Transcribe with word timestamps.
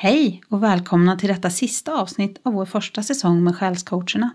Hej 0.00 0.42
och 0.48 0.62
välkomna 0.62 1.16
till 1.16 1.28
detta 1.28 1.50
sista 1.50 2.00
avsnitt 2.00 2.40
av 2.42 2.52
vår 2.52 2.64
första 2.64 3.02
säsong 3.02 3.44
med 3.44 3.56
Själscoacherna. 3.56 4.30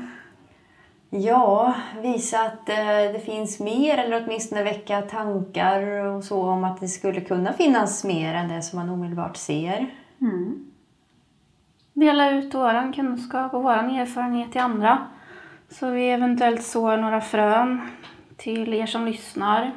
Ja, 1.11 1.75
visa 2.03 2.39
att 2.41 2.69
eh, 2.69 2.77
det 3.13 3.23
finns 3.25 3.61
mer 3.61 3.99
eller 3.99 4.25
åtminstone 4.25 4.63
väcka 4.63 5.03
tankar 5.03 6.05
och 6.05 6.25
så 6.25 6.43
om 6.43 6.65
att 6.65 6.81
det 6.81 6.89
skulle 6.89 7.21
kunna 7.21 7.53
finnas 7.53 8.05
mer 8.05 8.35
än 8.35 8.49
det 8.49 8.63
som 8.63 8.79
man 8.79 8.91
omedelbart 8.91 9.37
ser. 9.37 9.95
Mm. 10.21 10.67
dela 11.93 12.31
ut 12.31 12.55
vår 12.55 12.93
kunskap 12.93 13.55
och 13.55 13.63
vår 13.63 13.73
erfarenhet 13.73 14.53
till 14.53 14.61
andra. 14.61 14.99
Så 15.69 15.91
vi 15.91 16.11
eventuellt 16.11 16.65
sår 16.65 16.97
några 16.97 17.21
frön 17.21 17.81
till 18.37 18.75
er 18.75 18.87
som 18.87 19.07
lyssnar. 19.07 19.73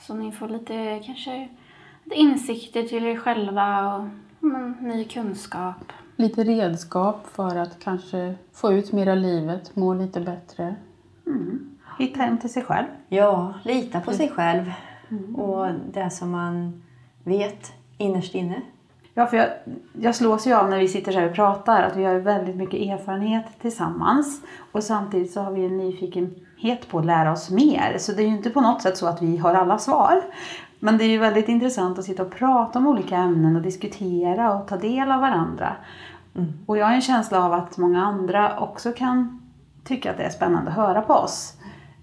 Så 0.00 0.14
ni 0.14 0.32
får 0.32 0.48
lite 0.48 1.02
kanske 1.06 1.48
insikter 2.04 2.82
till 2.82 3.06
er 3.06 3.16
själva 3.16 3.94
och 3.94 4.08
men, 4.40 4.76
ny 4.80 5.04
kunskap. 5.04 5.92
Lite 6.16 6.44
redskap 6.44 7.26
för 7.32 7.56
att 7.56 7.80
kanske 7.80 8.34
få 8.52 8.72
ut 8.72 8.92
mer 8.92 9.06
av 9.06 9.16
livet, 9.16 9.76
må 9.76 9.94
lite 9.94 10.20
bättre. 10.20 10.76
Mm. 11.26 11.78
Hitta 11.98 12.22
hem 12.22 12.38
till 12.38 12.52
sig 12.52 12.62
själv. 12.62 12.86
Ja, 13.08 13.54
lita 13.64 14.00
på 14.00 14.12
sig 14.12 14.28
själv 14.28 14.72
och 15.36 15.66
det 15.92 16.10
som 16.10 16.30
man 16.30 16.82
vet 17.24 17.72
innerst 17.98 18.34
inne. 18.34 18.62
Ja, 19.18 19.26
för 19.26 19.36
jag, 19.36 19.48
jag 19.92 20.14
slås 20.14 20.46
ju 20.46 20.54
av 20.54 20.70
när 20.70 20.78
vi 20.78 20.88
sitter 20.88 21.12
så 21.12 21.18
här 21.18 21.28
och 21.28 21.34
pratar 21.34 21.82
att 21.82 21.96
vi 21.96 22.04
har 22.04 22.14
väldigt 22.14 22.56
mycket 22.56 22.80
erfarenhet 22.80 23.44
tillsammans 23.60 24.40
och 24.72 24.82
samtidigt 24.82 25.32
så 25.32 25.40
har 25.40 25.52
vi 25.52 25.64
en 25.64 25.78
nyfikenhet 25.78 26.88
på 26.90 26.98
att 26.98 27.04
lära 27.06 27.32
oss 27.32 27.50
mer. 27.50 27.96
Så 27.98 28.12
det 28.12 28.22
är 28.22 28.26
ju 28.26 28.36
inte 28.36 28.50
på 28.50 28.60
något 28.60 28.82
sätt 28.82 28.96
så 28.96 29.06
att 29.06 29.22
vi 29.22 29.36
har 29.36 29.54
alla 29.54 29.78
svar. 29.78 30.20
Men 30.78 30.98
det 30.98 31.04
är 31.04 31.08
ju 31.08 31.18
väldigt 31.18 31.48
intressant 31.48 31.98
att 31.98 32.04
sitta 32.04 32.22
och 32.22 32.30
prata 32.30 32.78
om 32.78 32.86
olika 32.86 33.16
ämnen 33.16 33.56
och 33.56 33.62
diskutera 33.62 34.54
och 34.54 34.68
ta 34.68 34.76
del 34.76 35.12
av 35.12 35.20
varandra. 35.20 35.76
Och 36.66 36.78
jag 36.78 36.86
har 36.86 36.92
en 36.92 37.00
känsla 37.00 37.44
av 37.44 37.52
att 37.52 37.76
många 37.78 38.02
andra 38.02 38.58
också 38.58 38.92
kan 38.92 39.40
tycka 39.84 40.10
att 40.10 40.16
det 40.16 40.22
är 40.24 40.30
spännande 40.30 40.70
att 40.70 40.76
höra 40.76 41.02
på 41.02 41.14
oss. 41.14 41.54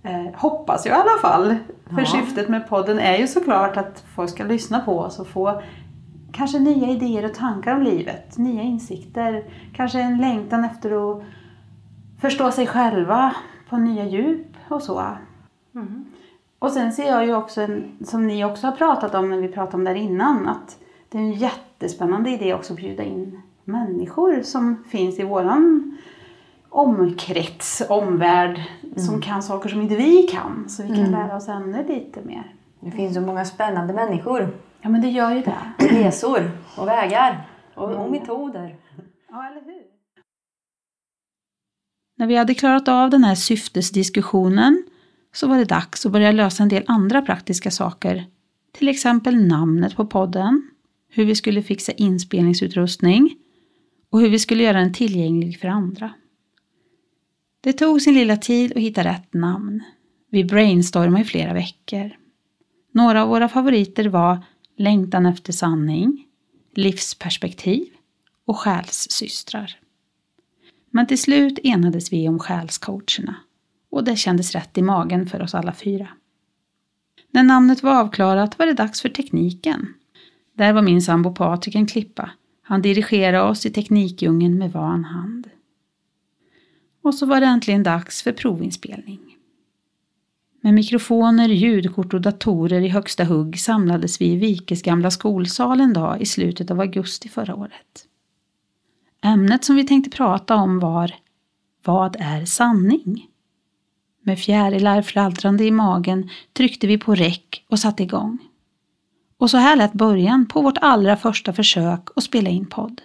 Eh, 0.03 0.25
hoppas 0.35 0.85
jag 0.85 0.97
i 0.97 1.01
alla 1.01 1.21
fall. 1.21 1.55
För 1.89 2.01
Ja. 2.01 2.05
syftet 2.05 2.49
med 2.49 2.69
podden 2.69 2.99
är 2.99 3.17
ju 3.17 3.27
såklart 3.27 3.77
att 3.77 4.03
folk 4.15 4.29
ska 4.29 4.43
lyssna 4.43 4.79
på 4.79 4.99
oss 4.99 5.19
och 5.19 5.27
få 5.27 5.61
kanske 6.35 6.59
nya 6.59 6.87
idéer 6.87 7.25
och 7.25 7.33
tankar 7.33 7.75
om 7.75 7.83
livet, 7.83 8.37
nya 8.37 8.61
insikter, 8.61 9.43
kanske 9.73 9.99
en 9.99 10.17
längtan 10.17 10.65
efter 10.65 11.11
att 11.11 11.23
förstå 12.21 12.51
sig 12.51 12.67
själva 12.67 13.35
på 13.69 13.77
nya 13.77 14.05
djup 14.05 14.47
och 14.69 14.81
så. 14.81 15.03
Och 16.59 16.71
sen 16.71 16.91
ser 16.91 17.07
jag 17.07 17.25
ju 17.25 17.35
också, 17.35 17.61
en, 17.61 17.97
som 18.05 18.27
ni 18.27 18.45
också 18.45 18.67
har 18.67 18.71
pratat 18.71 19.15
om 19.15 19.29
när 19.29 19.37
vi 19.37 19.47
pratade 19.47 19.77
om 19.77 19.83
det 19.83 19.89
här 19.89 19.97
innan, 19.97 20.47
att 20.47 20.77
det 21.09 21.17
är 21.17 21.21
en 21.21 21.31
jättespännande 21.31 22.29
idé 22.29 22.53
också 22.53 22.73
att 22.73 22.79
bjuda 22.79 23.03
in 23.03 23.41
människor 23.63 24.41
som 24.41 24.83
finns 24.89 25.19
i 25.19 25.23
våran 25.23 25.97
omkrets, 26.69 27.83
omvärld, 27.89 28.63
som 28.95 29.21
kan 29.21 29.43
saker 29.43 29.69
som 29.69 29.81
inte 29.81 29.95
vi 29.95 30.23
kan. 30.23 30.69
Så 30.69 30.83
vi 30.83 30.89
kan 30.89 31.11
lära 31.11 31.35
oss 31.35 31.47
ännu 31.47 31.87
lite 31.87 32.21
mer. 32.21 32.53
Det 32.79 32.91
finns 32.91 33.15
så 33.15 33.21
många 33.21 33.45
spännande 33.45 33.93
människor, 33.93 34.49
Ja 34.85 34.89
men 34.89 35.01
det 35.01 35.09
gör 35.09 35.35
ju 35.35 35.41
det. 35.41 35.85
och 35.85 35.91
resor 35.91 36.51
och 36.77 36.87
vägar 36.87 37.47
och, 37.75 37.91
och 37.91 38.11
metoder. 38.11 38.75
Ja, 39.29 39.47
eller 39.51 39.61
hur? 39.61 39.83
När 42.17 42.27
vi 42.27 42.35
hade 42.35 42.53
klarat 42.53 42.87
av 42.87 43.09
den 43.09 43.23
här 43.23 43.35
syftesdiskussionen 43.35 44.83
så 45.33 45.47
var 45.47 45.57
det 45.57 45.65
dags 45.65 46.05
att 46.05 46.11
börja 46.11 46.31
lösa 46.31 46.63
en 46.63 46.69
del 46.69 46.83
andra 46.87 47.21
praktiska 47.21 47.71
saker. 47.71 48.25
Till 48.71 48.87
exempel 48.87 49.47
namnet 49.47 49.95
på 49.95 50.05
podden, 50.05 50.69
hur 51.09 51.25
vi 51.25 51.35
skulle 51.35 51.63
fixa 51.63 51.91
inspelningsutrustning 51.91 53.35
och 54.09 54.21
hur 54.21 54.29
vi 54.29 54.39
skulle 54.39 54.63
göra 54.63 54.79
den 54.79 54.93
tillgänglig 54.93 55.59
för 55.59 55.67
andra. 55.67 56.13
Det 57.61 57.73
tog 57.73 58.01
sin 58.01 58.13
lilla 58.13 58.37
tid 58.37 58.71
att 58.71 58.81
hitta 58.81 59.03
rätt 59.03 59.33
namn. 59.33 59.83
Vi 60.31 60.43
brainstormade 60.43 61.21
i 61.21 61.25
flera 61.25 61.53
veckor. 61.53 62.11
Några 62.91 63.23
av 63.23 63.29
våra 63.29 63.49
favoriter 63.49 64.05
var 64.05 64.43
Längtan 64.77 65.25
efter 65.25 65.53
sanning, 65.53 66.25
Livsperspektiv 66.75 67.87
och 68.45 68.57
själssystrar. 68.57 69.79
Men 70.89 71.07
till 71.07 71.21
slut 71.21 71.59
enades 71.63 72.13
vi 72.13 72.29
om 72.29 72.39
själscoacherna 72.39 73.35
och 73.89 74.03
det 74.03 74.15
kändes 74.15 74.51
rätt 74.51 74.77
i 74.77 74.81
magen 74.81 75.27
för 75.27 75.41
oss 75.41 75.55
alla 75.55 75.73
fyra. 75.73 76.07
När 77.31 77.43
namnet 77.43 77.83
var 77.83 78.01
avklarat 78.01 78.59
var 78.59 78.65
det 78.65 78.73
dags 78.73 79.01
för 79.01 79.09
tekniken. 79.09 79.93
Där 80.53 80.73
var 80.73 80.81
min 80.81 81.01
sambo 81.01 81.33
Patrik 81.33 81.75
en 81.75 81.87
klippa. 81.87 82.29
Han 82.61 82.81
dirigerade 82.81 83.49
oss 83.49 83.65
i 83.65 83.71
teknikdjungeln 83.71 84.57
med 84.57 84.71
van 84.71 85.03
hand. 85.03 85.49
Och 87.01 87.15
så 87.15 87.25
var 87.25 87.39
det 87.39 87.47
äntligen 87.47 87.83
dags 87.83 88.23
för 88.23 88.31
provinspelning. 88.31 89.34
Med 90.65 90.73
mikrofoner, 90.73 91.49
ljudkort 91.49 92.13
och 92.13 92.21
datorer 92.21 92.81
i 92.81 92.87
högsta 92.87 93.23
hugg 93.23 93.59
samlades 93.59 94.21
vi 94.21 94.25
i 94.25 94.35
Vikes 94.35 94.81
gamla 94.81 95.11
skolsal 95.11 95.81
en 95.81 95.93
dag 95.93 96.21
i 96.21 96.25
slutet 96.25 96.71
av 96.71 96.79
augusti 96.79 97.29
förra 97.29 97.55
året. 97.55 98.05
Ämnet 99.23 99.65
som 99.65 99.75
vi 99.75 99.87
tänkte 99.87 100.17
prata 100.17 100.55
om 100.55 100.79
var 100.79 101.15
Vad 101.83 102.15
är 102.19 102.45
sanning? 102.45 103.27
Med 104.21 104.39
fjärilar 104.39 105.01
fladdrande 105.01 105.65
i 105.65 105.71
magen 105.71 106.29
tryckte 106.53 106.87
vi 106.87 106.97
på 106.97 107.15
räck 107.15 107.65
och 107.69 107.79
satte 107.79 108.03
igång. 108.03 108.37
Och 109.37 109.49
så 109.49 109.57
här 109.57 109.75
lät 109.75 109.93
början 109.93 110.45
på 110.45 110.61
vårt 110.61 110.77
allra 110.81 111.17
första 111.17 111.53
försök 111.53 112.01
att 112.15 112.23
spela 112.23 112.49
in 112.49 112.65
podd. 112.65 113.01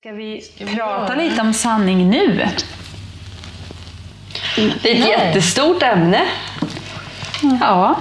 Ska 0.00 0.12
vi 0.12 0.42
prata 0.76 1.14
lite 1.14 1.40
om 1.40 1.54
sanning 1.54 2.10
nu? 2.10 2.44
Det 4.82 4.98
är 4.98 5.02
ett 5.02 5.08
jättestort 5.08 5.82
ämne, 5.82 6.26
Ja, 7.60 7.96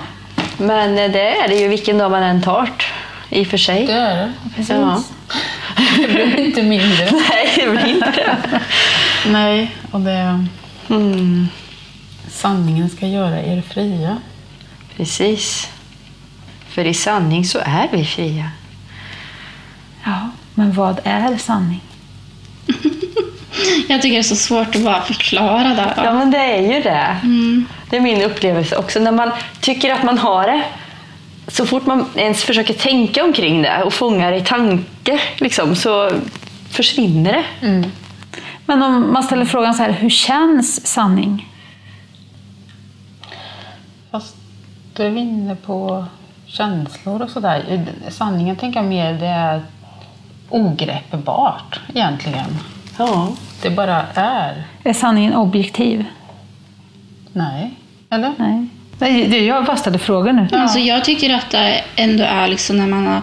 men 0.58 0.96
det 0.96 1.38
är 1.38 1.48
det 1.48 1.56
ju 1.56 1.68
vilken 1.68 1.98
dag 1.98 2.12
man 2.12 2.24
än 2.24 2.42
tar 2.42 2.70
i 3.30 3.44
och 3.44 3.48
för 3.48 3.58
sig. 3.58 3.88
Det 3.88 3.94
är 3.94 4.16
det. 4.16 4.34
Precis. 4.56 4.70
Ja. 4.70 5.04
Det 5.98 6.08
blir 6.08 6.40
inte 6.40 6.64
mindre. 6.64 7.12
Nej, 7.30 7.54
det 7.56 7.70
blir 7.70 7.86
inte 7.86 8.12
det. 8.12 8.62
Nej, 9.28 9.76
och 9.92 10.02
det... 10.02 10.46
Mm. 10.90 11.48
Sanningen 12.30 12.90
ska 12.90 13.08
göra 13.08 13.42
er 13.42 13.62
fria. 13.62 14.18
Precis. 14.96 15.70
För 16.70 16.86
i 16.86 16.94
sanning 16.94 17.46
så 17.46 17.60
är 17.60 17.88
vi 17.92 18.06
fria. 18.06 18.52
Ja, 20.04 20.30
men 20.54 20.74
vad 20.74 21.00
är 21.04 21.38
sanning? 21.38 21.82
Jag 23.90 24.02
tycker 24.02 24.16
det 24.16 24.22
är 24.22 24.24
så 24.24 24.36
svårt 24.36 24.76
att 24.76 24.84
bara 24.84 25.02
förklara 25.02 25.64
det. 25.70 25.94
Ja, 25.98 26.14
men 26.14 26.32
det 26.32 26.38
är 26.38 26.62
ju 26.76 26.82
det. 26.82 27.18
Det 27.90 27.98
är 27.98 28.02
min 28.02 28.22
upplevelse 28.22 28.76
också. 28.76 29.00
När 29.00 29.12
man 29.12 29.32
tycker 29.62 29.94
att 29.94 30.04
man 30.04 30.18
har 30.18 30.48
det, 30.48 30.64
så 31.48 31.66
fort 31.66 31.86
man 31.86 32.06
ens 32.16 32.44
försöker 32.44 32.74
tänka 32.74 33.24
omkring 33.24 33.62
det 33.62 33.84
och 33.84 33.94
fånga 33.94 34.30
det 34.30 34.38
i 34.38 34.42
tanke, 34.42 35.20
liksom, 35.38 35.76
så 35.76 36.12
försvinner 36.70 37.34
det. 37.34 37.44
Men 38.66 38.84
om 38.84 39.14
man 39.14 39.24
ställer 39.24 39.46
frågan 39.46 39.74
så 39.74 39.84
här, 39.84 39.92
hur 39.92 40.10
känns 40.10 40.88
sanning? 40.88 41.54
Fast 44.12 44.36
då 44.94 45.04
är 45.04 45.10
vi 45.10 45.20
inne 45.20 45.56
på 45.56 46.06
känslor 46.46 47.22
och 47.22 47.30
sådär. 47.30 47.86
Sanningen 48.10 48.56
tänker 48.56 48.80
jag 48.80 48.90
mer 48.90 49.14
det 49.14 49.28
är 49.28 49.62
ogreppbart 50.50 51.80
egentligen. 51.96 52.58
Ja. 52.98 53.34
Det 53.62 53.70
bara 53.70 54.06
är. 54.14 54.64
Är 54.84 54.94
sanningen 54.94 55.34
objektiv? 55.34 56.06
Nej. 57.34 57.72
Eller? 58.10 58.34
Nej. 58.38 58.68
Nej, 59.00 59.28
det- 59.28 59.40
Jag 59.46 59.66
bara 59.66 59.78
ställer 59.78 59.98
frågor 59.98 60.32
nu. 60.34 60.48
Alltså 60.52 60.80
jag 60.80 61.06
tycker 61.06 61.34
att 61.36 61.50
det 61.52 61.82
ändå 61.96 62.24
är 62.24 62.48
liksom 62.48 62.78
när 62.78 62.88
man 62.88 63.08
har 63.08 63.22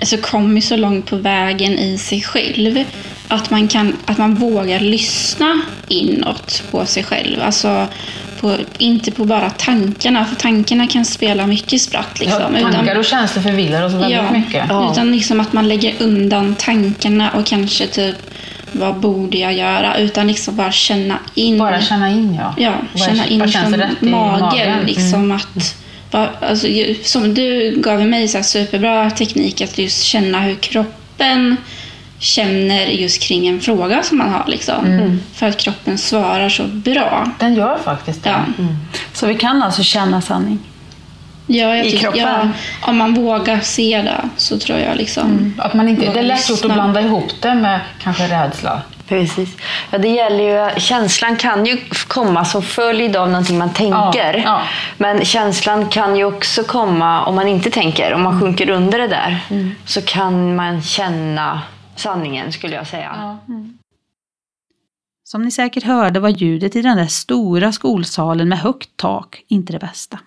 alltså 0.00 0.16
kommit 0.16 0.64
så 0.64 0.76
långt 0.76 1.06
på 1.10 1.16
vägen 1.16 1.78
i 1.78 1.98
sig 1.98 2.22
själv 2.22 2.84
att 3.28 3.50
man, 3.50 3.68
kan, 3.68 3.96
att 4.06 4.18
man 4.18 4.34
vågar 4.34 4.80
lyssna 4.80 5.60
inåt 5.88 6.62
på 6.70 6.86
sig 6.86 7.04
själv. 7.04 7.42
Alltså 7.42 7.86
på, 8.40 8.56
inte 8.78 9.10
på 9.12 9.24
bara 9.24 9.50
tankarna, 9.50 10.24
för 10.24 10.36
tankarna 10.36 10.86
kan 10.86 11.04
spela 11.04 11.46
mycket 11.46 11.80
spratt. 11.82 12.20
Liksom, 12.20 12.56
Ja, 12.60 12.72
tankar 12.72 12.98
och 12.98 13.04
känslor 13.04 13.42
förvillar 13.42 13.82
oss 13.82 13.92
väldigt 13.92 14.10
ja, 14.10 14.30
mycket. 14.32 14.64
Utan 14.64 15.12
liksom 15.12 15.40
att 15.40 15.52
man 15.52 15.68
lägger 15.68 15.94
undan 16.02 16.54
tankarna 16.54 17.30
och 17.30 17.46
kanske 17.46 17.86
typ 17.86 18.16
vad 18.74 18.94
borde 18.94 19.38
jag 19.38 19.52
göra? 19.52 19.98
Utan 19.98 20.26
liksom 20.26 20.56
bara 20.56 20.72
känna 20.72 21.18
in. 21.34 21.58
Bara 21.58 21.80
känna 21.80 22.10
in 22.10 22.34
ja. 22.40 22.54
Ja, 22.58 22.72
Vad- 22.92 23.02
känna 23.02 23.26
in 23.26 23.48
från 23.48 23.70
magen. 23.70 24.40
magen? 24.40 24.68
Mm. 24.72 24.86
Liksom 24.86 25.32
att, 25.32 25.76
va, 26.10 26.28
alltså, 26.40 26.66
som 27.02 27.34
du 27.34 27.74
gav 27.76 28.06
mig 28.06 28.28
så 28.28 28.42
superbra 28.42 29.10
teknik 29.10 29.60
att 29.60 29.78
just 29.78 30.02
känna 30.02 30.40
hur 30.40 30.54
kroppen 30.54 31.56
känner 32.18 32.86
just 32.86 33.22
kring 33.22 33.46
en 33.46 33.60
fråga 33.60 34.02
som 34.02 34.18
man 34.18 34.28
har. 34.32 34.44
Liksom. 34.46 34.84
Mm. 34.86 35.20
För 35.34 35.46
att 35.46 35.56
kroppen 35.56 35.98
svarar 35.98 36.48
så 36.48 36.64
bra. 36.64 37.30
Den 37.38 37.54
gör 37.54 37.78
faktiskt 37.84 38.24
det. 38.24 38.30
Ja. 38.30 38.64
Så 39.12 39.26
vi 39.26 39.34
kan 39.34 39.62
alltså 39.62 39.82
känna 39.82 40.20
sanning? 40.20 40.58
Ja, 41.46 41.76
jag 41.76 41.86
I 41.86 41.98
kroppen? 41.98 42.20
Ja, 42.20 42.48
om 42.80 42.96
man 42.96 43.14
vågar 43.14 43.60
se 43.60 44.02
det 44.02 44.28
så 44.36 44.58
tror 44.58 44.78
jag 44.78 44.96
liksom... 44.96 45.30
Mm. 45.30 45.54
Att 45.58 45.74
man 45.74 45.88
inte, 45.88 46.12
det 46.12 46.18
är 46.18 46.22
lätt 46.22 46.50
gjort 46.50 46.64
att 46.64 46.72
blanda 46.72 47.00
ihop 47.00 47.32
det 47.40 47.54
med 47.54 47.80
kanske 48.02 48.28
rädsla. 48.28 48.82
Precis. 49.08 49.56
Ja, 49.90 49.98
det 49.98 50.08
gäller 50.08 50.74
ju, 50.74 50.80
känslan 50.80 51.36
kan 51.36 51.66
ju 51.66 51.78
komma 52.08 52.44
som 52.44 52.62
följd 52.62 53.16
av 53.16 53.28
någonting 53.30 53.58
man 53.58 53.72
tänker. 53.72 54.34
Ja, 54.34 54.42
ja. 54.44 54.62
Men 54.96 55.24
känslan 55.24 55.88
kan 55.88 56.16
ju 56.16 56.24
också 56.24 56.64
komma 56.64 57.24
om 57.24 57.34
man 57.34 57.48
inte 57.48 57.70
tänker. 57.70 58.14
Om 58.14 58.22
man 58.22 58.40
sjunker 58.40 58.70
under 58.70 58.98
det 58.98 59.08
där 59.08 59.38
så 59.86 60.02
kan 60.02 60.56
man 60.56 60.82
känna 60.82 61.62
sanningen 61.96 62.52
skulle 62.52 62.74
jag 62.74 62.86
säga. 62.86 63.38
Som 65.24 65.42
ni 65.42 65.50
säkert 65.50 65.84
hörde 65.84 66.20
var 66.20 66.28
ljudet 66.28 66.76
i 66.76 66.82
den 66.82 66.96
där 66.96 67.06
stora 67.06 67.72
skolsalen 67.72 68.48
med 68.48 68.58
högt 68.58 68.90
tak 68.96 69.42
inte 69.48 69.72
det 69.72 69.78
bästa. 69.78 70.18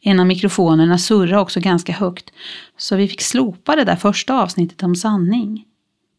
En 0.00 0.20
av 0.20 0.26
mikrofonerna 0.26 0.98
surrade 0.98 1.42
också 1.42 1.60
ganska 1.60 1.92
högt, 1.92 2.30
så 2.76 2.96
vi 2.96 3.08
fick 3.08 3.20
slopa 3.20 3.76
det 3.76 3.84
där 3.84 3.96
första 3.96 4.42
avsnittet 4.42 4.82
om 4.82 4.96
sanning. 4.96 5.64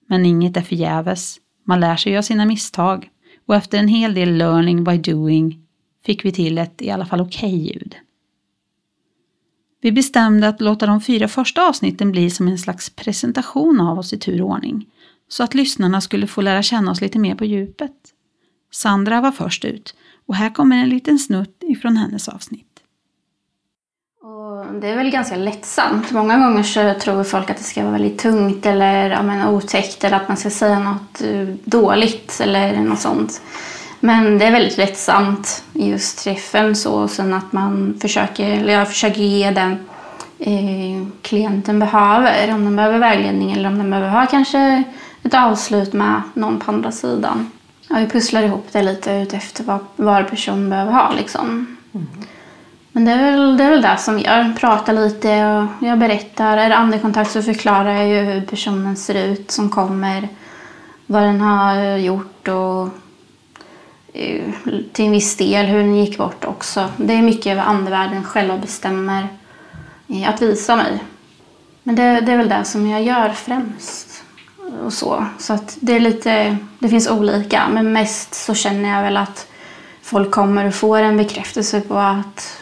Men 0.07 0.25
inget 0.25 0.57
är 0.57 0.61
förgäves. 0.61 1.37
Man 1.65 1.79
lär 1.79 1.95
sig 1.95 2.17
av 2.17 2.21
sina 2.21 2.45
misstag 2.45 3.09
och 3.45 3.55
efter 3.55 3.77
en 3.77 3.87
hel 3.87 4.13
del 4.13 4.37
learning 4.37 4.83
by 4.83 4.97
doing 4.97 5.59
fick 6.05 6.25
vi 6.25 6.31
till 6.31 6.57
ett 6.57 6.81
i 6.81 6.89
alla 6.89 7.05
fall 7.05 7.21
okej 7.21 7.55
ljud. 7.55 7.95
Vi 9.81 9.91
bestämde 9.91 10.47
att 10.47 10.61
låta 10.61 10.85
de 10.85 11.01
fyra 11.01 11.27
första 11.27 11.67
avsnitten 11.69 12.11
bli 12.11 12.29
som 12.29 12.47
en 12.47 12.57
slags 12.57 12.89
presentation 12.89 13.81
av 13.81 13.99
oss 13.99 14.13
i 14.13 14.17
tur 14.17 14.41
och 14.41 14.49
ordning, 14.49 14.85
så 15.27 15.43
att 15.43 15.55
lyssnarna 15.55 16.01
skulle 16.01 16.27
få 16.27 16.41
lära 16.41 16.63
känna 16.63 16.91
oss 16.91 17.01
lite 17.01 17.19
mer 17.19 17.35
på 17.35 17.45
djupet. 17.45 17.95
Sandra 18.71 19.21
var 19.21 19.31
först 19.31 19.65
ut 19.65 19.95
och 20.25 20.35
här 20.35 20.49
kommer 20.49 20.77
en 20.77 20.89
liten 20.89 21.19
snutt 21.19 21.63
ifrån 21.63 21.97
hennes 21.97 22.27
avsnitt. 22.27 22.68
Och 24.59 24.73
det 24.73 24.87
är 24.87 24.95
väl 24.95 25.09
ganska 25.09 25.35
lättsamt. 25.35 26.11
Många 26.11 26.37
gånger 26.37 26.63
så 26.63 26.93
tror 26.99 27.23
folk 27.23 27.49
att 27.49 27.57
det 27.57 27.63
ska 27.63 27.81
vara 27.81 27.91
väldigt 27.91 28.19
tungt 28.19 28.65
eller 28.65 29.09
ja, 29.09 29.21
men, 29.21 29.47
otäckt 29.47 30.03
eller 30.03 30.17
att 30.17 30.27
man 30.27 30.37
ska 30.37 30.49
säga 30.49 30.79
något 30.79 31.21
eh, 31.21 31.55
dåligt 31.63 32.39
eller 32.43 32.77
något 32.77 32.99
sånt. 32.99 33.41
Men 33.99 34.37
det 34.37 34.45
är 34.45 34.51
väldigt 34.51 34.77
lättsamt 34.77 35.63
i 35.73 35.89
just 35.89 36.23
träffen 36.23 36.75
så. 36.75 36.93
Och 36.93 37.09
sen 37.09 37.33
att 37.33 37.53
man 37.53 37.97
försöker, 38.01 38.51
eller 38.51 38.73
jag 38.73 38.87
försöker 38.87 39.21
ge 39.21 39.51
den 39.51 39.71
eh, 40.39 41.07
klienten 41.21 41.79
behöver. 41.79 42.53
Om 42.53 42.65
den 42.65 42.75
behöver 42.75 42.99
vägledning 42.99 43.51
eller 43.51 43.69
om 43.69 43.77
den 43.77 43.89
behöver 43.89 44.09
ha 44.09 44.25
kanske 44.25 44.83
ett 45.23 45.33
avslut 45.33 45.93
med 45.93 46.21
någon 46.33 46.59
på 46.59 46.71
andra 46.71 46.91
sidan. 46.91 47.51
Ja, 47.89 47.95
vi 47.95 48.07
pusslar 48.07 48.43
ihop 48.43 48.67
det 48.71 48.81
lite 48.81 49.11
utefter 49.11 49.63
vad 49.63 49.79
var 49.95 50.23
person 50.23 50.69
behöver 50.69 50.91
ha 50.91 51.13
liksom. 51.13 51.77
Mm. 51.93 52.07
Men 52.99 53.05
det 53.05 53.11
är, 53.11 53.31
väl, 53.31 53.57
det 53.57 53.63
är 53.63 53.69
väl 53.69 53.81
det 53.81 53.97
som 53.97 54.19
jag 54.19 54.59
Prata 54.59 54.91
lite 54.91 55.45
och 55.45 55.87
jag 55.87 55.99
berättar. 55.99 56.57
Är 56.57 56.69
det 56.69 56.75
andekontakt 56.75 57.31
så 57.31 57.41
förklarar 57.41 57.93
jag 57.93 58.07
ju 58.07 58.19
hur 58.19 58.41
personen 58.41 58.95
ser 58.95 59.25
ut 59.25 59.51
som 59.51 59.69
kommer. 59.69 60.27
Vad 61.05 61.23
den 61.23 61.41
har 61.41 61.75
eh, 61.75 61.95
gjort 61.95 62.47
och 62.47 62.89
eh, 64.13 64.43
till 64.91 65.05
en 65.05 65.11
viss 65.11 65.37
del 65.37 65.65
hur 65.65 65.79
den 65.79 65.95
gick 65.95 66.17
bort 66.17 66.45
också. 66.45 66.89
Det 66.97 67.13
är 67.13 67.21
mycket 67.21 67.57
vad 67.57 67.65
andevärlden 67.65 68.23
själva 68.23 68.57
bestämmer 68.57 69.27
eh, 70.07 70.29
att 70.29 70.41
visa 70.41 70.75
mig. 70.75 71.03
Men 71.83 71.95
det, 71.95 72.21
det 72.21 72.31
är 72.31 72.37
väl 72.37 72.49
det 72.49 72.63
som 72.63 72.87
jag 72.87 73.03
gör 73.03 73.29
främst. 73.29 74.23
Och 74.85 74.93
så. 74.93 75.25
så 75.37 75.53
att 75.53 75.77
det, 75.79 75.93
är 75.93 75.99
lite, 75.99 76.57
det 76.79 76.89
finns 76.89 77.09
olika, 77.09 77.67
men 77.71 77.93
mest 77.93 78.33
så 78.33 78.53
känner 78.53 78.89
jag 78.95 79.03
väl 79.03 79.17
att 79.17 79.47
folk 80.01 80.31
kommer 80.31 80.65
och 80.65 80.75
får 80.75 80.99
en 80.99 81.17
bekräftelse 81.17 81.81
på 81.81 81.97
att 81.97 82.58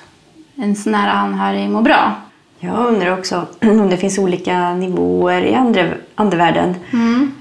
ens 0.58 0.86
nära 0.86 1.12
anhörig 1.12 1.70
mår 1.70 1.82
bra. 1.82 2.12
Jag 2.60 2.86
undrar 2.88 3.18
också 3.20 3.46
om 3.62 3.90
det 3.90 3.98
finns 3.98 4.18
olika 4.18 4.74
nivåer 4.74 5.42
i 5.42 5.56
andre, 5.56 5.94
andevärlden. 6.16 6.76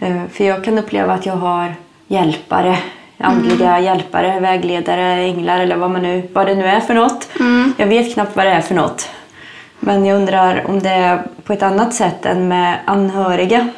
Eh, 0.01 0.23
För 0.33 0.45
jag 0.45 0.65
kan 0.65 0.79
uppleva 0.79 1.13
att 1.15 1.27
jag 1.27 1.37
har 1.37 1.75
hjälpare, 2.07 2.79
andliga 3.19 3.81
hjälpare, 3.81 4.41
vägledare, 4.41 5.03
änglar 5.23 5.61
eller 5.61 5.77
vad, 5.77 5.91
man 5.91 6.03
nu, 6.03 6.29
vad 6.33 6.47
det 6.47 6.55
nu 6.55 6.65
är 6.65 6.81
för 6.81 6.95
något. 6.95 7.29
Jag 7.77 7.87
vet 7.87 8.15
knappt 8.15 8.37
vad 8.37 8.47
det 8.47 8.53
är 8.53 8.61
för 8.61 8.75
något. 8.75 9.09
Men 9.81 10.07
jag 10.07 10.17
undrar 10.17 10.67
om 10.71 10.79
det 10.83 10.89
är 10.91 11.23
på 11.45 11.53
ett 11.53 11.63
annat 11.63 11.95
sätt 11.95 12.27
än 12.27 12.49
med 12.49 12.79
anhöriga. 12.85 13.69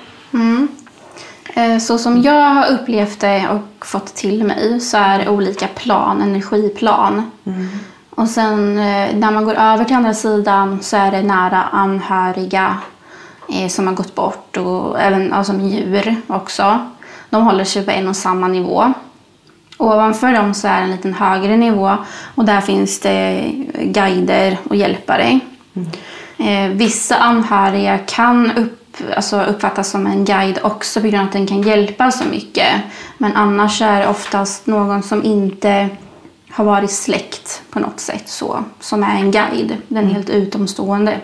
Eh, 1.55 1.79
Så 1.79 1.99
som 1.99 2.23
jag 2.23 2.51
har 2.51 2.67
upplevt 2.73 3.21
det 3.21 3.49
och 3.49 3.87
fått 3.87 4.15
till 4.15 4.45
mig 4.45 4.81
så 4.81 4.97
är 4.99 5.19
det 5.19 5.29
olika 5.29 5.67
plan, 5.69 6.23
energiplan. 6.23 7.31
Och 8.19 8.29
sen 8.29 8.79
eh, 8.79 9.17
när 9.17 9.31
man 9.31 9.45
går 9.45 9.55
över 9.55 9.85
till 9.85 9.97
andra 9.97 10.15
sidan 10.15 10.83
så 10.83 10.97
är 10.97 11.11
det 11.11 11.23
nära 11.23 11.63
anhöriga 11.63 12.79
eh, 13.49 13.69
som 13.69 13.87
har 13.87 13.95
gått 13.95 14.15
bort 14.15 14.57
och 14.57 15.01
även 15.01 15.33
alltså, 15.33 15.53
djur 15.53 16.17
också. 16.27 16.87
De 17.31 17.43
håller 17.43 17.65
sig 17.65 17.85
på 17.85 17.91
en 17.91 18.09
och 18.09 18.17
samma 18.17 18.49
nivå. 18.49 18.93
Ovanför 19.77 20.33
dem 20.33 20.55
så 20.55 20.69
är 20.69 20.77
det 20.77 20.85
en 20.85 20.91
liten 20.91 21.15
högre 21.15 21.57
nivå 21.57 21.97
och 22.35 22.45
där 22.45 22.61
finns 22.61 23.01
det 23.01 23.53
guider 23.83 24.59
och 24.71 24.77
hjälpare. 24.77 25.41
Eh, 26.39 26.69
vissa 26.69 27.17
anhöriga 27.17 27.99
kan 27.99 28.57
upp, 28.57 28.97
alltså 29.17 29.43
uppfattas 29.43 29.91
som 29.91 30.07
en 30.07 30.25
guide 30.25 30.59
också 30.63 31.01
på 31.01 31.07
grund 31.07 31.21
av 31.21 31.27
att 31.27 31.33
den 31.33 31.47
kan 31.47 31.63
hjälpa 31.63 32.11
så 32.11 32.25
mycket. 32.25 32.73
Men 33.19 33.37
annars 33.37 33.83
är 33.83 34.01
det 34.01 34.09
oftast 34.09 34.67
någon 34.67 35.03
som 35.03 35.25
inte 35.25 35.89
har 36.51 36.65
varit 36.65 36.91
släkt 36.91 37.38
på 37.79 37.87
något 37.87 38.01
sätt 38.01 38.29
så, 38.29 38.65
som 38.81 39.03
är 39.03 39.17
en 39.17 39.31
guide. 39.31 39.77
Den 39.89 40.05
är 40.05 40.09
helt 40.09 40.31
utomstående. 40.31 41.21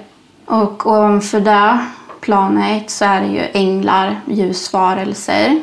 Och 0.47 0.87
ovanför 0.87 1.41
det 1.41 1.79
planet 2.21 2.91
så 2.91 3.05
är 3.05 3.21
det 3.21 3.27
ju 3.27 3.41
änglar, 3.53 4.21
ljusvarelser. 4.27 5.63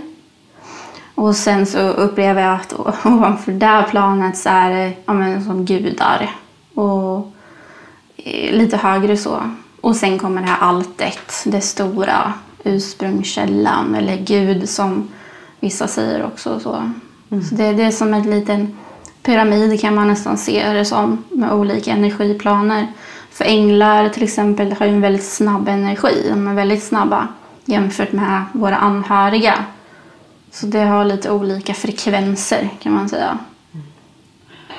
Och 1.15 1.35
sen 1.35 1.65
så 1.65 1.79
upplever 1.79 2.41
jag 2.41 2.55
att 2.55 2.73
ovanför 3.05 3.51
det 3.51 3.85
planet 3.89 4.37
så 4.37 4.49
är 4.49 4.71
det 4.71 4.93
ja, 5.05 5.13
men, 5.13 5.45
som 5.45 5.65
gudar. 5.65 6.35
Och 6.75 7.31
eh, 8.17 8.53
lite 8.53 8.77
högre 8.77 9.17
så. 9.17 9.41
Och 9.81 9.95
sen 9.95 10.19
kommer 10.19 10.41
det 10.41 10.47
här 10.47 10.67
alltet, 10.67 11.43
det 11.45 11.61
stora, 11.61 12.33
ursprungskällan 12.63 13.95
eller 13.95 14.17
Gud 14.17 14.69
som 14.69 15.09
vissa 15.59 15.87
säger 15.87 16.25
också. 16.25 16.59
Så, 16.59 16.91
så 17.29 17.55
det, 17.55 17.73
det 17.73 17.83
är 17.83 17.91
som 17.91 18.13
en 18.13 18.29
liten 18.29 18.77
pyramid 19.23 19.81
kan 19.81 19.95
man 19.95 20.07
nästan 20.07 20.37
se 20.37 20.73
det 20.73 20.85
som 20.85 21.23
med 21.29 21.53
olika 21.53 21.91
energiplaner. 21.91 22.87
För 23.31 23.45
änglar 23.45 24.09
till 24.09 24.23
exempel 24.23 24.73
har 24.79 24.85
ju 24.85 24.91
en 24.91 25.01
väldigt 25.01 25.25
snabb 25.25 25.67
energi. 25.67 26.25
De 26.29 26.47
är 26.47 26.53
väldigt 26.53 26.83
snabba 26.83 27.27
jämfört 27.65 28.11
med 28.11 28.43
våra 28.53 28.75
anhöriga. 28.75 29.65
Så 30.51 30.65
det 30.65 30.79
har 30.79 31.05
lite 31.05 31.31
olika 31.31 31.73
frekvenser 31.73 32.69
kan 32.81 32.93
man 32.93 33.09
säga. 33.09 33.37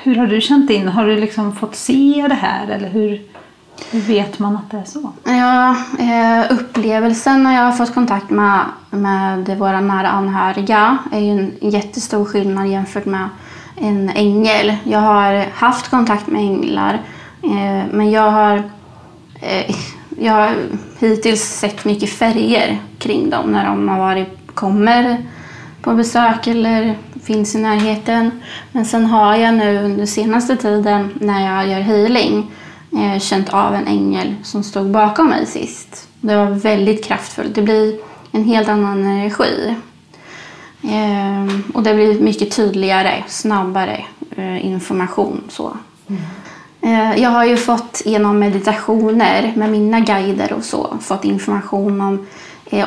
Hur 0.03 0.15
har 0.15 0.27
du 0.27 0.41
känt 0.41 0.69
in? 0.69 0.87
Har 0.87 1.07
du 1.07 1.15
liksom 1.19 1.55
fått 1.55 1.75
se 1.75 2.25
det 2.29 2.35
här 2.35 2.67
eller 2.67 2.89
hur, 2.89 3.21
hur 3.91 3.99
vet 3.99 4.39
man 4.39 4.55
att 4.55 4.71
det 4.71 4.77
är 4.77 4.83
så? 4.83 5.11
Ja, 5.23 5.75
eh, 5.99 6.53
upplevelsen 6.53 7.43
när 7.43 7.55
jag 7.55 7.61
har 7.61 7.71
fått 7.71 7.93
kontakt 7.93 8.29
med, 8.29 8.65
med 8.89 9.57
våra 9.57 9.81
nära 9.81 10.09
anhöriga 10.09 10.97
är 11.11 11.19
ju 11.19 11.31
en 11.31 11.51
jättestor 11.61 12.25
skillnad 12.25 12.67
jämfört 12.67 13.05
med 13.05 13.29
en 13.75 14.09
ängel. 14.09 14.75
Jag 14.83 14.99
har 14.99 15.45
haft 15.53 15.89
kontakt 15.89 16.27
med 16.27 16.41
änglar 16.41 16.93
eh, 17.43 17.83
men 17.91 18.11
jag 18.11 18.31
har, 18.31 18.63
eh, 19.41 19.75
jag 20.19 20.33
har 20.33 20.55
hittills 20.99 21.43
sett 21.43 21.85
mycket 21.85 22.09
färger 22.09 22.79
kring 22.99 23.29
dem 23.29 23.51
när 23.51 23.65
de 23.65 23.89
har 23.89 23.99
varit, 23.99 24.27
kommer 24.53 25.17
på 25.81 25.93
besök 25.93 26.47
eller 26.47 26.97
finns 27.23 27.55
i 27.55 27.59
närheten. 27.59 28.31
Men 28.71 28.85
sen 28.85 29.05
har 29.05 29.35
jag 29.35 29.53
nu 29.53 29.83
under 29.83 30.05
senaste 30.05 30.55
tiden 30.55 31.09
när 31.21 31.55
jag 31.55 31.67
gör 31.67 31.81
healing 31.81 32.51
eh, 32.91 33.19
känt 33.19 33.49
av 33.49 33.75
en 33.75 33.87
ängel 33.87 34.35
som 34.43 34.63
stod 34.63 34.91
bakom 34.91 35.27
mig 35.27 35.45
sist. 35.45 36.07
Det 36.21 36.35
var 36.35 36.45
väldigt 36.45 37.05
kraftfullt. 37.05 37.55
Det 37.55 37.61
blir 37.61 37.99
en 38.31 38.43
helt 38.43 38.69
annan 38.69 39.03
energi. 39.05 39.75
Eh, 40.83 41.59
och 41.73 41.83
det 41.83 41.93
blir 41.93 42.19
mycket 42.19 42.55
tydligare, 42.55 43.23
snabbare 43.27 44.05
eh, 44.35 44.65
information. 44.65 45.41
Så. 45.49 45.77
Mm. 46.07 46.21
Jag 47.21 47.29
har 47.29 47.45
ju 47.45 47.57
fått 47.57 48.01
genom 48.05 48.39
meditationer 48.39 49.53
med 49.55 49.71
mina 49.71 49.99
guider 49.99 50.53
och 50.53 50.63
så 50.63 50.97
fått 51.01 51.25
information 51.25 52.01
om 52.01 52.25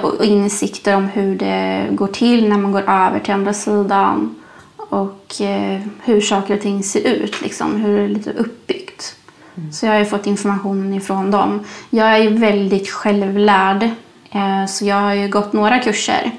och 0.03 0.25
insikter 0.25 0.97
om 0.97 1.05
hur 1.05 1.39
det 1.39 1.87
går 1.91 2.07
till 2.07 2.49
när 2.49 2.59
man 2.59 2.73
går 2.73 2.91
över 2.91 3.21
till 3.21 3.35
andra 3.35 3.53
sidan 3.53 4.35
och 4.77 5.41
eh, 5.41 5.81
hur 6.05 6.21
saker 6.21 6.55
och 6.55 6.61
ting 6.61 6.83
ser 6.83 7.01
ut, 7.01 7.43
liksom, 7.43 7.77
hur 7.77 7.99
det 7.99 8.05
är 8.05 8.09
lite 8.09 8.33
uppbyggt. 8.33 9.17
Mm. 9.57 9.73
Så 9.73 9.87
jag 9.87 9.93
har 9.93 9.99
ju 9.99 10.05
fått 10.05 10.27
informationen 10.27 10.95
ifrån 10.95 11.31
dem. 11.31 11.65
Jag 11.91 12.09
är 12.09 12.19
ju 12.19 12.37
väldigt 12.37 12.91
självlärd, 12.91 13.83
eh, 14.31 14.67
så 14.69 14.85
jag 14.85 14.97
har 14.97 15.15
ju 15.15 15.29
gått 15.29 15.53
några 15.53 15.79
kurser. 15.79 16.31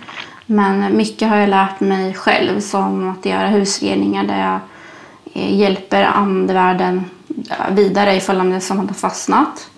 Men 0.49 0.97
mycket 0.97 1.29
har 1.29 1.37
jag 1.37 1.49
lärt 1.49 1.79
mig 1.79 2.13
själv, 2.13 2.59
som 2.59 3.09
att 3.09 3.25
göra 3.25 3.47
husreningar 3.47 4.23
där 4.23 4.39
jag 4.39 4.59
eh, 5.33 5.59
hjälper 5.59 6.03
andevärlden 6.03 7.05
vidare 7.71 8.15
ifall 8.15 8.49
det 8.49 8.55
är 8.55 8.59
som 8.59 8.79
har 8.79 8.87
fastnat. 8.87 9.69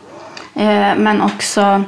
Men 0.97 1.21
också 1.21 1.83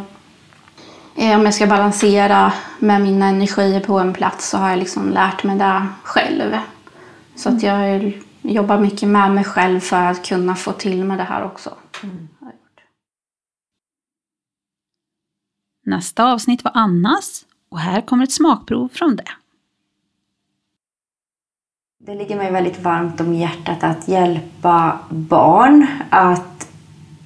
om 1.16 1.46
jag 1.46 1.54
ska 1.54 1.68
balansera 1.68 2.54
med 2.80 3.02
mina 3.02 3.26
energier 3.26 3.80
på 3.80 4.00
en 4.00 4.14
plats 4.14 4.50
så 4.50 4.58
har 4.58 4.70
jag 4.70 4.80
liksom 4.80 5.10
lärt 5.10 5.44
mig 5.44 5.58
det 5.58 5.88
själv. 6.04 6.58
Så 7.36 7.50
att 7.50 7.64
jag 7.64 8.14
jobbar 8.42 8.80
mycket 8.80 9.10
med 9.10 9.32
mig 9.32 9.44
själv 9.44 9.80
för 9.80 10.04
att 10.04 10.26
kunna 10.26 10.56
få 10.56 10.72
till 10.72 11.04
med 11.04 11.18
det 11.18 11.24
här 11.24 11.44
också. 11.44 11.78
Mm. 12.04 12.28
Nästa 15.86 16.32
avsnitt 16.32 16.64
var 16.64 16.72
Annas 16.76 17.46
och 17.72 17.80
här 17.80 18.01
kommer 18.01 18.24
ett 18.24 18.32
smakprov 18.32 18.90
från 18.94 19.16
det. 19.16 19.32
Det 22.06 22.16
ligger 22.16 22.36
mig 22.36 22.51
väldigt 22.51 22.80
varmt 22.80 23.22
om 23.22 23.34
hjärtat 23.34 23.84
att 23.84 24.08
hjälpa 24.08 25.00
barn 25.10 25.88
att 26.10 26.68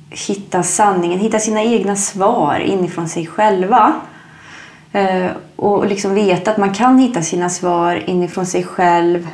hitta 0.09 0.63
sanningen, 0.63 1.19
hitta 1.19 1.39
sina 1.39 1.63
egna 1.63 1.95
svar 1.95 2.59
inifrån 2.59 3.09
sig 3.09 3.27
själva. 3.27 3.93
Eh, 4.91 5.31
och 5.55 5.87
liksom 5.87 6.13
veta 6.13 6.51
att 6.51 6.57
man 6.57 6.73
kan 6.73 6.97
hitta 6.97 7.21
sina 7.21 7.49
svar 7.49 8.09
inifrån 8.09 8.45
sig 8.45 8.63
själv 8.63 9.29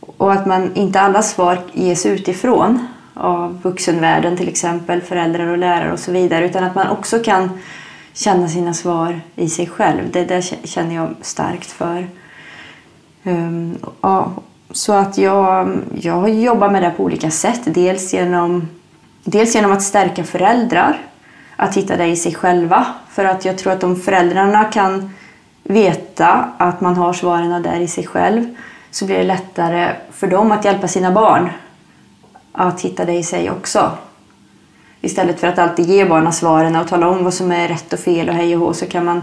och 0.00 0.32
att 0.32 0.46
man 0.46 0.74
inte 0.74 1.00
alla 1.00 1.22
svar 1.22 1.58
ges 1.72 2.06
utifrån 2.06 2.86
av 3.14 3.62
vuxenvärlden 3.62 4.36
till 4.36 4.48
exempel, 4.48 5.00
föräldrar 5.00 5.46
och 5.46 5.58
lärare 5.58 5.92
och 5.92 5.98
så 5.98 6.12
vidare 6.12 6.46
utan 6.46 6.64
att 6.64 6.74
man 6.74 6.88
också 6.88 7.18
kan 7.18 7.50
känna 8.18 8.48
sina 8.48 8.74
svar 8.74 9.20
i 9.36 9.48
sig 9.48 9.66
själv. 9.66 10.10
Det 10.10 10.24
där 10.24 10.40
känner 10.66 10.94
jag 10.94 11.14
starkt 11.20 11.70
för. 11.70 12.06
Um, 13.22 13.78
ja, 14.00 14.32
så 14.70 14.92
att 14.92 15.18
jag, 15.18 15.78
jag 16.00 16.30
jobbar 16.30 16.70
med 16.70 16.82
det 16.82 16.90
på 16.90 17.04
olika 17.04 17.30
sätt. 17.30 17.60
Dels 17.64 18.14
genom, 18.14 18.68
dels 19.24 19.54
genom 19.54 19.72
att 19.72 19.82
stärka 19.82 20.24
föräldrar, 20.24 20.98
att 21.56 21.76
hitta 21.76 21.96
det 21.96 22.06
i 22.06 22.16
sig 22.16 22.34
själva. 22.34 22.86
För 23.10 23.24
att 23.24 23.44
jag 23.44 23.58
tror 23.58 23.72
att 23.72 23.84
om 23.84 23.96
föräldrarna 23.96 24.64
kan 24.64 25.14
veta 25.62 26.48
att 26.58 26.80
man 26.80 26.96
har 26.96 27.12
svaren 27.12 27.62
där 27.62 27.80
i 27.80 27.88
sig 27.88 28.06
själv 28.06 28.56
så 28.90 29.06
blir 29.06 29.18
det 29.18 29.24
lättare 29.24 29.92
för 30.12 30.26
dem 30.26 30.52
att 30.52 30.64
hjälpa 30.64 30.88
sina 30.88 31.12
barn 31.12 31.48
att 32.52 32.80
hitta 32.80 33.04
det 33.04 33.14
i 33.14 33.22
sig 33.22 33.50
också. 33.50 33.90
Istället 35.00 35.40
för 35.40 35.46
att 35.46 35.58
alltid 35.58 35.86
ge 35.86 36.04
barnen 36.04 36.32
svaren 36.32 36.76
och 36.76 36.88
tala 36.88 37.08
om 37.08 37.24
vad 37.24 37.34
som 37.34 37.52
är 37.52 37.68
rätt 37.68 37.92
och 37.92 37.98
fel 37.98 38.28
och 38.28 38.34
hej 38.34 38.56
och 38.56 38.60
hå 38.60 38.72
så 38.72 38.86
kan 38.86 39.04
man 39.04 39.22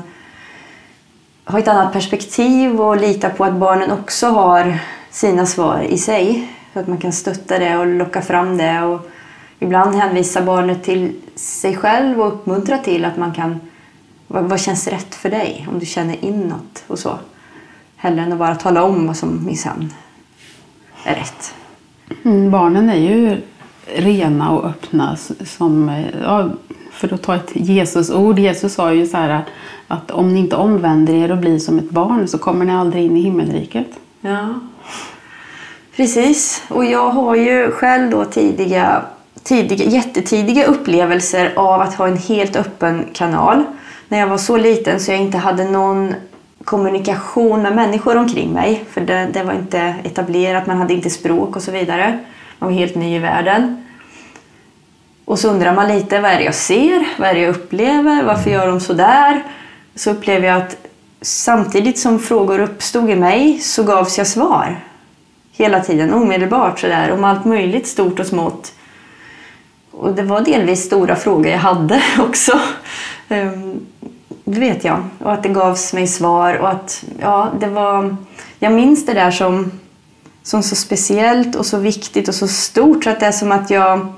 ha 1.46 1.60
ett 1.60 1.68
annat 1.68 1.94
perspektiv 1.94 2.82
och 2.82 2.98
lita 2.98 3.30
på 3.30 3.46
att 3.46 3.56
barnen 3.56 3.92
också 3.92 4.28
har 4.28 4.80
sina 5.10 5.46
svar 5.46 5.80
i 5.90 5.98
sig. 5.98 6.52
Så 6.74 6.80
att 6.80 6.88
man 6.88 6.98
kan 6.98 7.12
stötta 7.12 7.60
det 7.60 7.78
och 7.78 7.88
locka 7.88 8.22
fram 8.22 8.58
det 8.58 8.82
och 8.82 9.10
ibland 9.60 9.96
hänvisa 9.96 10.42
barnet 10.42 10.84
till 10.84 11.16
sig 11.36 11.76
själv 11.76 12.22
och 12.22 12.28
uppmuntra 12.28 12.78
till 12.78 13.06
att 13.06 13.18
man 13.18 13.34
kan 13.34 13.60
vad, 14.28 14.44
vad 14.44 14.60
känns 14.60 14.88
rätt 14.88 15.16
för 15.16 15.30
dig 15.30 15.68
om 15.72 15.80
du 15.80 15.86
känner 15.86 16.26
inåt 16.26 16.84
och 16.88 17.00
så. 17.00 17.20
Hellre 17.96 18.22
än 18.22 18.34
att 18.34 18.40
bara 18.40 18.56
tala 18.56 18.84
om 18.84 19.08
vad 19.08 19.18
som 19.18 19.46
minsann 19.46 19.94
är 21.04 21.16
rätt. 21.16 21.56
Mm, 22.24 22.52
barnen 22.52 22.90
är 22.90 22.96
ju 22.96 23.42
rena 23.96 24.52
och 24.52 24.66
öppna. 24.66 25.18
Som, 25.46 25.90
eh, 25.90 26.06
ja, 26.24 26.50
för 26.92 27.14
att 27.14 27.22
ta 27.22 27.36
ett 27.36 27.52
Jesusord. 27.54 28.40
Jesus 28.40 28.74
sa 28.74 28.94
ju 28.94 29.08
så 29.08 29.18
här 29.18 29.44
att 29.88 30.12
om 30.12 30.34
ni 30.34 30.40
inte 30.40 30.56
omvänder 30.56 31.14
er 31.14 31.32
och 31.32 31.38
blir 31.38 31.60
som 31.60 31.80
ett 31.80 31.90
barn 31.90 32.28
så 32.28 32.38
kommer 32.38 32.66
ni 32.66 32.74
aldrig 32.74 33.06
in 33.06 33.18
i 33.18 33.22
himmelriket. 33.22 33.88
Ja, 34.22 34.60
precis. 35.96 36.64
Och 36.68 36.86
jag 36.86 37.10
har 37.10 37.36
ju 37.36 37.72
själv 37.72 38.12
då 38.12 38.26
tidiga, 38.26 39.02
tidiga, 39.44 39.86
jättetidiga 39.86 40.66
upplevelser 40.66 41.54
av 41.56 41.82
att 41.82 41.96
ha 41.96 42.08
en 42.08 42.18
helt 42.18 42.56
öppen 42.56 43.06
kanal. 43.14 43.64
När 44.08 44.20
jag 44.20 44.28
var 44.28 44.38
så 44.38 44.58
liten 44.58 45.00
så 45.00 45.12
jag 45.12 45.20
inte 45.20 45.38
hade 45.38 45.64
någon 45.64 46.14
kommunikation 46.64 47.62
med 47.62 47.76
människor 47.76 48.18
omkring 48.18 48.54
mig. 48.54 48.86
För 48.90 49.02
det, 49.02 49.28
det, 49.34 49.44
var 49.44 49.54
inte 49.54 49.96
etablerat, 50.04 50.68
man 50.68 50.78
hade 50.78 50.94
inte 50.94 51.10
språk 51.10 51.56
och 51.56 51.62
så 51.62 51.72
vidare. 51.72 52.20
Man 52.60 52.70
var 52.70 52.80
helt 52.80 52.96
ny 52.96 53.16
i 53.16 53.20
världen. 53.20 53.86
Och 55.26 55.40
så 55.40 55.50
undrar 55.50 55.76
man 55.76 55.88
lite, 55.88 56.22
vad 56.22 56.32
är 56.32 56.38
det 56.38 56.44
jag 56.44 56.56
ser? 56.56 57.08
Vad 57.18 57.30
är 57.30 57.34
det 57.34 57.40
jag 57.40 57.56
upplever? 57.56 58.24
Varför 58.24 58.50
gör 58.50 58.68
de 58.68 58.80
så 58.80 58.94
där? 58.94 59.44
Så 59.96 60.12
upplever 60.12 60.48
jag 60.48 60.58
att 60.58 60.78
samtidigt 61.22 62.00
som 62.00 62.20
frågor 62.20 62.60
uppstod 62.60 63.10
i 63.10 63.16
mig 63.16 63.60
så 63.60 63.84
gavs 63.84 64.18
jag 64.18 64.28
svar. 64.28 64.80
Hela 65.52 65.80
tiden, 65.80 66.14
omedelbart 66.14 66.80
sådär, 66.80 67.12
om 67.12 67.24
allt 67.24 67.46
möjligt 67.46 67.88
stort 67.88 68.20
och 68.20 68.28
smått. 68.28 68.74
Och 69.92 70.14
det 70.14 70.24
var 70.24 70.42
delvis 70.42 70.84
stora 70.84 71.16
frågor 71.16 71.48
jag 71.48 71.60
hade 71.60 72.02
också. 72.20 72.60
Ehm, 73.30 73.86
det 74.44 74.60
vet 74.60 74.84
jag. 74.84 75.04
Och 75.20 75.34
att 75.34 75.44
det 75.44 75.50
gavs 75.50 75.94
mig 75.94 76.08
svar 76.08 76.54
och 76.54 76.70
att 76.70 77.04
ja, 77.20 77.50
det 77.60 77.68
var... 77.68 78.16
Jag 78.60 78.74
minns 78.74 79.06
det 79.06 79.14
där 79.14 79.32
som, 79.32 79.72
som 80.46 80.64
så 80.64 80.76
speciellt 80.76 81.56
och 81.56 81.66
så 81.66 81.78
viktigt 81.78 82.28
och 82.28 82.36
så 82.36 82.48
stort 82.48 83.04
så 83.04 83.10
att 83.10 83.20
det 83.20 83.26
är 83.26 83.32
som 83.32 83.52
att 83.52 83.70
jag 83.70 84.14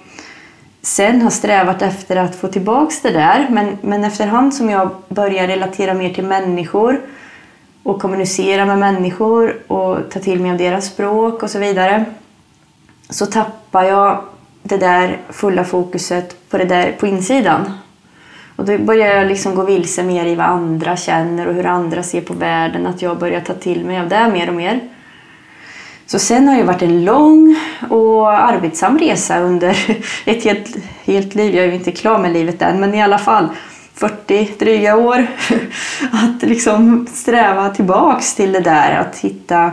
sen 0.81 1.22
har 1.22 1.29
strävat 1.29 1.81
efter 1.81 2.15
att 2.15 2.36
få 2.36 2.48
tillbaks 2.48 3.01
det 3.01 3.12
där. 3.12 3.48
Men, 3.50 3.77
men 3.81 4.03
efterhand 4.03 4.53
som 4.53 4.69
jag 4.69 4.89
börjar 5.10 5.48
relatera 5.48 5.93
mer 5.93 6.13
till 6.13 6.25
människor 6.25 7.01
och 7.84 8.01
kommunicera 8.01 8.65
med 8.65 8.79
människor 8.79 9.72
och 9.72 9.98
ta 10.10 10.19
till 10.19 10.39
mig 10.39 10.51
av 10.51 10.57
deras 10.57 10.86
språk 10.86 11.43
och 11.43 11.50
så 11.50 11.60
vidare 11.60 12.05
så 13.10 13.25
tappar 13.25 13.84
jag 13.84 14.24
det 14.63 14.77
där 14.77 15.17
fulla 15.29 15.63
fokuset 15.63 16.50
på 16.50 16.57
det 16.57 16.65
där 16.65 16.91
på 16.91 17.07
insidan. 17.07 17.72
Och 18.55 18.65
då 18.65 18.77
börjar 18.77 19.15
jag 19.15 19.27
liksom 19.27 19.55
gå 19.55 19.63
vilse 19.63 20.03
mer 20.03 20.25
i 20.25 20.36
vad 20.36 20.46
andra 20.46 20.98
känner 20.98 21.48
och 21.48 21.53
hur 21.53 21.65
andra 21.65 22.03
ser 22.03 22.22
på 22.22 22.34
världen. 22.34 22.88
Att 22.88 23.01
jag 23.01 23.17
börjar 23.17 23.41
ta 23.41 23.53
till 23.53 23.86
mig 23.86 24.00
av 24.00 24.10
det 24.10 24.29
mer 24.34 24.48
och 24.48 24.55
mer. 24.55 24.96
Så 26.07 26.19
sen 26.19 26.47
har 26.47 26.57
det 26.57 26.63
varit 26.63 26.81
en 26.81 27.05
lång 27.05 27.55
och 27.89 28.31
arbetsam 28.31 28.99
resa 28.99 29.39
under 29.39 29.69
ett 30.25 30.43
helt, 30.43 30.75
helt 31.05 31.35
liv. 31.35 31.55
Jag 31.55 31.65
är 31.65 31.69
ju 31.69 31.75
inte 31.75 31.91
klar 31.91 32.19
med 32.19 32.33
livet 32.33 32.61
än, 32.61 32.79
men 32.79 32.93
i 32.93 33.01
alla 33.03 33.17
fall 33.17 33.47
40 33.93 34.51
dryga 34.59 34.97
år. 34.97 35.27
Att 36.11 36.41
liksom 36.49 37.07
sträva 37.13 37.69
tillbaks 37.69 38.35
till 38.35 38.51
det 38.51 38.59
där, 38.59 38.97
att 38.99 39.17
hitta 39.17 39.71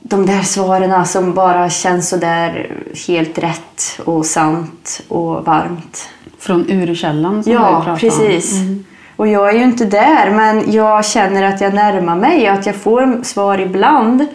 de 0.00 0.26
där 0.26 0.42
svaren 0.42 1.06
som 1.06 1.34
bara 1.34 1.70
känns 1.70 2.08
så 2.08 2.16
där 2.16 2.76
helt 3.06 3.38
rätt 3.38 4.00
och 4.04 4.26
sant 4.26 5.00
och 5.08 5.44
varmt. 5.44 6.08
Från 6.38 6.70
urkällan 6.70 7.42
som 7.44 7.52
du 7.52 7.58
Ja, 7.58 7.82
pratar 7.84 7.96
precis. 7.96 8.52
om. 8.52 8.58
Mm. 8.58 8.84
Och 9.20 9.28
jag 9.28 9.48
är 9.48 9.58
ju 9.58 9.64
inte 9.64 9.84
där, 9.84 10.30
men 10.30 10.72
jag 10.72 11.04
känner 11.04 11.42
att 11.42 11.60
jag 11.60 11.74
närmar 11.74 12.16
mig 12.16 12.50
och 12.50 12.56
att 12.56 12.66
jag 12.66 12.76
får 12.76 13.24
svar 13.24 13.58
ibland. 13.58 14.26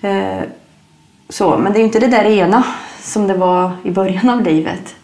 Eh, 0.00 0.40
så, 1.28 1.58
men 1.58 1.72
det 1.72 1.78
är 1.78 1.80
ju 1.80 1.86
inte 1.86 1.98
det 1.98 2.06
där 2.06 2.24
ena 2.24 2.64
som 3.00 3.26
det 3.26 3.34
var 3.34 3.72
i 3.84 3.90
början 3.90 4.30
av 4.30 4.42
livet. 4.42 4.94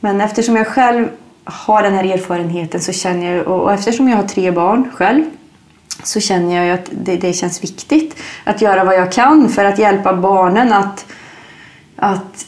Men 0.00 0.20
eftersom 0.20 0.56
jag 0.56 0.66
själv 0.66 1.08
har 1.44 1.82
den 1.82 1.94
här 1.94 2.04
erfarenheten 2.04 2.80
så 2.80 2.92
känner 2.92 3.36
jag, 3.36 3.48
och 3.48 3.72
eftersom 3.72 4.08
jag 4.08 4.16
har 4.16 4.24
tre 4.24 4.50
barn 4.50 4.90
själv, 4.94 5.24
så 6.02 6.20
känner 6.20 6.56
jag 6.56 6.66
ju 6.66 6.70
att 6.72 6.88
det, 6.90 7.16
det 7.16 7.32
känns 7.32 7.62
viktigt 7.62 8.16
att 8.44 8.60
göra 8.60 8.84
vad 8.84 8.94
jag 8.94 9.12
kan 9.12 9.48
för 9.48 9.64
att 9.64 9.78
hjälpa 9.78 10.12
barnen 10.12 10.72
att, 10.72 11.06
att 11.96 12.46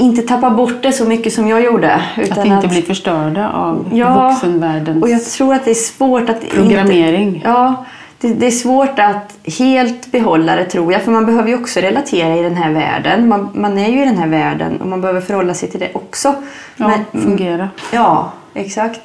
inte 0.00 0.22
tappa 0.22 0.50
bort 0.50 0.82
det 0.82 0.92
så 0.92 1.04
mycket 1.04 1.32
som 1.32 1.48
jag 1.48 1.64
gjorde. 1.64 2.02
Att 2.30 2.44
inte 2.44 2.68
bli 2.68 2.82
förstörda 2.82 3.50
av 3.52 3.90
Ja, 3.92 4.28
vuxenvärldens 4.28 5.02
och 5.02 5.08
jag 5.08 5.24
tror 5.24 5.54
att 5.54 5.64
det 5.64 5.70
är 5.70 5.74
svårt 5.74 6.28
att... 6.28 6.50
programmering. 6.50 7.34
Inte, 7.34 7.48
ja, 7.48 7.84
det, 8.20 8.34
det 8.34 8.46
är 8.46 8.50
svårt 8.50 8.98
att 8.98 9.36
helt 9.58 10.12
behålla 10.12 10.56
det 10.56 10.64
tror 10.64 10.92
jag. 10.92 11.02
För 11.02 11.12
man 11.12 11.26
behöver 11.26 11.48
ju 11.48 11.54
också 11.54 11.80
relatera 11.80 12.36
i 12.36 12.42
den 12.42 12.56
här 12.56 12.72
världen. 12.72 13.28
Man, 13.28 13.48
man 13.54 13.78
är 13.78 13.88
ju 13.88 14.02
i 14.02 14.04
den 14.04 14.18
här 14.18 14.28
världen 14.28 14.80
och 14.80 14.86
man 14.86 15.00
behöver 15.00 15.20
förhålla 15.20 15.54
sig 15.54 15.70
till 15.70 15.80
det 15.80 15.90
också. 15.94 16.34
Ja, 16.76 16.92
fungera. 17.12 17.68
Ja, 17.92 18.32
exakt. 18.54 19.00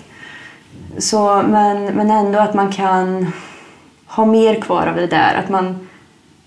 Så, 0.98 1.44
men, 1.50 1.86
men 1.86 2.12
ändå 2.12 2.40
att 2.40 2.54
man 2.54 2.72
kan 2.72 3.32
ha 4.08 4.26
mer 4.26 4.62
kvar 4.62 4.88
av 4.88 4.96
det 4.96 5.08
där. 5.08 5.42
Att 5.44 5.50
man 5.50 5.88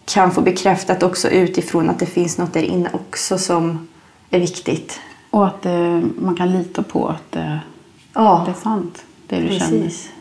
kan 0.04 0.30
få 0.30 0.40
bekräftat 0.40 1.02
också 1.02 1.28
utifrån 1.28 1.90
att 1.90 1.98
det 1.98 2.06
finns 2.06 2.38
något 2.38 2.52
där 2.52 2.62
inne 2.62 2.88
också 2.92 3.38
som 3.38 3.88
är 4.30 4.40
viktigt. 4.40 5.00
Och 5.30 5.46
att 5.46 5.66
eh, 5.66 6.00
man 6.18 6.36
kan 6.36 6.52
lita 6.52 6.82
på 6.82 7.08
att 7.08 7.32
det, 7.32 7.60
Ja, 8.14 8.42
det 8.46 8.50
är 8.50 8.54
sant, 8.54 9.04
det 9.26 9.40
du 9.40 9.48
känner. 9.48 9.58
precis. 9.58 10.12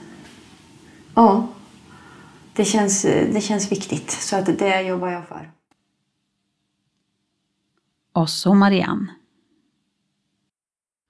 Ja, 1.15 1.47
det 2.53 2.65
känns, 2.65 3.01
det 3.03 3.41
känns 3.43 3.71
viktigt. 3.71 4.11
Så 4.11 4.35
att 4.35 4.45
det 4.59 4.81
jobbar 4.81 5.07
jag 5.07 5.27
för. 5.27 5.51
Och 8.13 8.29
så 8.29 8.53
Marianne. 8.53 9.07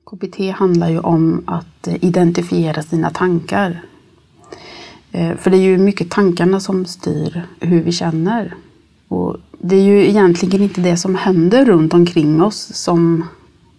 KBT 0.06 0.39
handlar 0.56 0.89
ju 0.89 1.00
om 1.00 1.44
att 1.48 1.88
eh, 1.88 2.04
identifiera 2.06 2.84
sina 2.84 3.10
tankar. 3.10 3.82
Eh, 5.12 5.36
För 5.38 5.51
det 5.51 5.58
är 5.58 5.62
ju 5.62 5.77
mycket 5.77 6.12
tankarna 6.12 6.60
som 6.60 6.86
styr 6.86 7.48
hur 7.60 7.84
vi 7.84 7.92
känner. 7.92 8.56
Och 9.08 9.38
det 9.60 9.76
är 9.76 9.84
ju 9.84 10.08
egentligen 10.08 10.62
inte 10.62 10.82
det 10.82 10.98
som 10.98 11.16
händer 11.16 11.66
runt 11.66 11.94
omkring 11.94 12.44
oss 12.44 12.72
som 12.74 13.26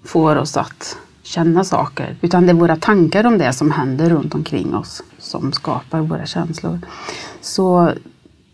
får 0.05 0.37
oss 0.37 0.57
att 0.57 0.99
känna 1.23 1.65
saker. 1.65 2.17
Utan 2.21 2.47
det 2.47 2.53
är 2.53 2.55
våra 2.55 2.77
tankar 2.77 3.27
om 3.27 3.39
det 3.39 3.53
som 3.53 3.71
händer 3.71 4.11
runt 4.11 4.35
omkring 4.35 4.75
oss 4.75 5.03
som 5.19 5.53
skapar 5.53 6.01
våra 6.01 6.27
känslor. 6.27 6.79
Så 7.41 7.93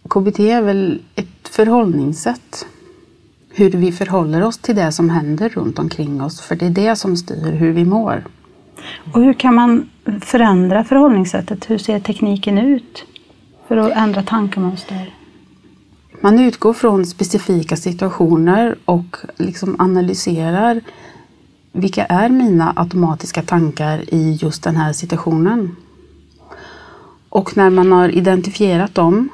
KBT 0.09 0.39
är 0.39 0.63
väl 0.63 1.03
ett 1.15 1.49
förhållningssätt 1.49 2.67
hur 3.51 3.71
vi 3.71 3.93
förhåller 3.93 4.43
oss 4.43 4.59
till 4.59 4.77
det 4.77 4.93
som 4.93 5.11
händer 5.11 5.49
runt 5.49 5.79
omkring 5.79 6.23
oss. 6.23 6.41
För 6.41 6.57
det 6.57 6.67
är 6.67 6.71
det 6.71 6.97
som 6.97 7.17
styr 7.17 7.53
hur 7.53 7.73
vi 7.73 7.85
mår. 7.85 8.25
Och 9.13 9.21
hur 9.21 9.35
kan 9.35 9.55
man 9.55 9.91
förändra 10.21 10.85
förhållningssättet? 10.85 11.71
Hur 11.71 11.79
ser 11.79 12.01
tekniken 12.01 12.59
ut 12.59 13.05
för 13.69 13.77
att 13.77 13.93
ändra 13.97 14.23
tankemönster? 14.23 15.15
Man 16.25 16.39
utgår 16.39 16.73
från 16.73 17.07
specifika 17.07 17.77
situationer 17.77 18.77
och 18.85 19.17
liksom 19.37 19.77
analyserar 19.79 20.81
vilka 21.73 22.05
är 22.05 22.29
mina 22.29 22.73
automatiska 22.77 23.43
tankar 23.43 24.15
i 24.15 24.39
just 24.41 24.63
den 24.63 24.77
här 24.77 24.93
situationen. 24.93 25.77
Och 27.29 27.57
när 27.57 27.71
man 27.71 27.93
har 27.93 28.09
identifierat 28.09 28.95
dem 28.95 29.29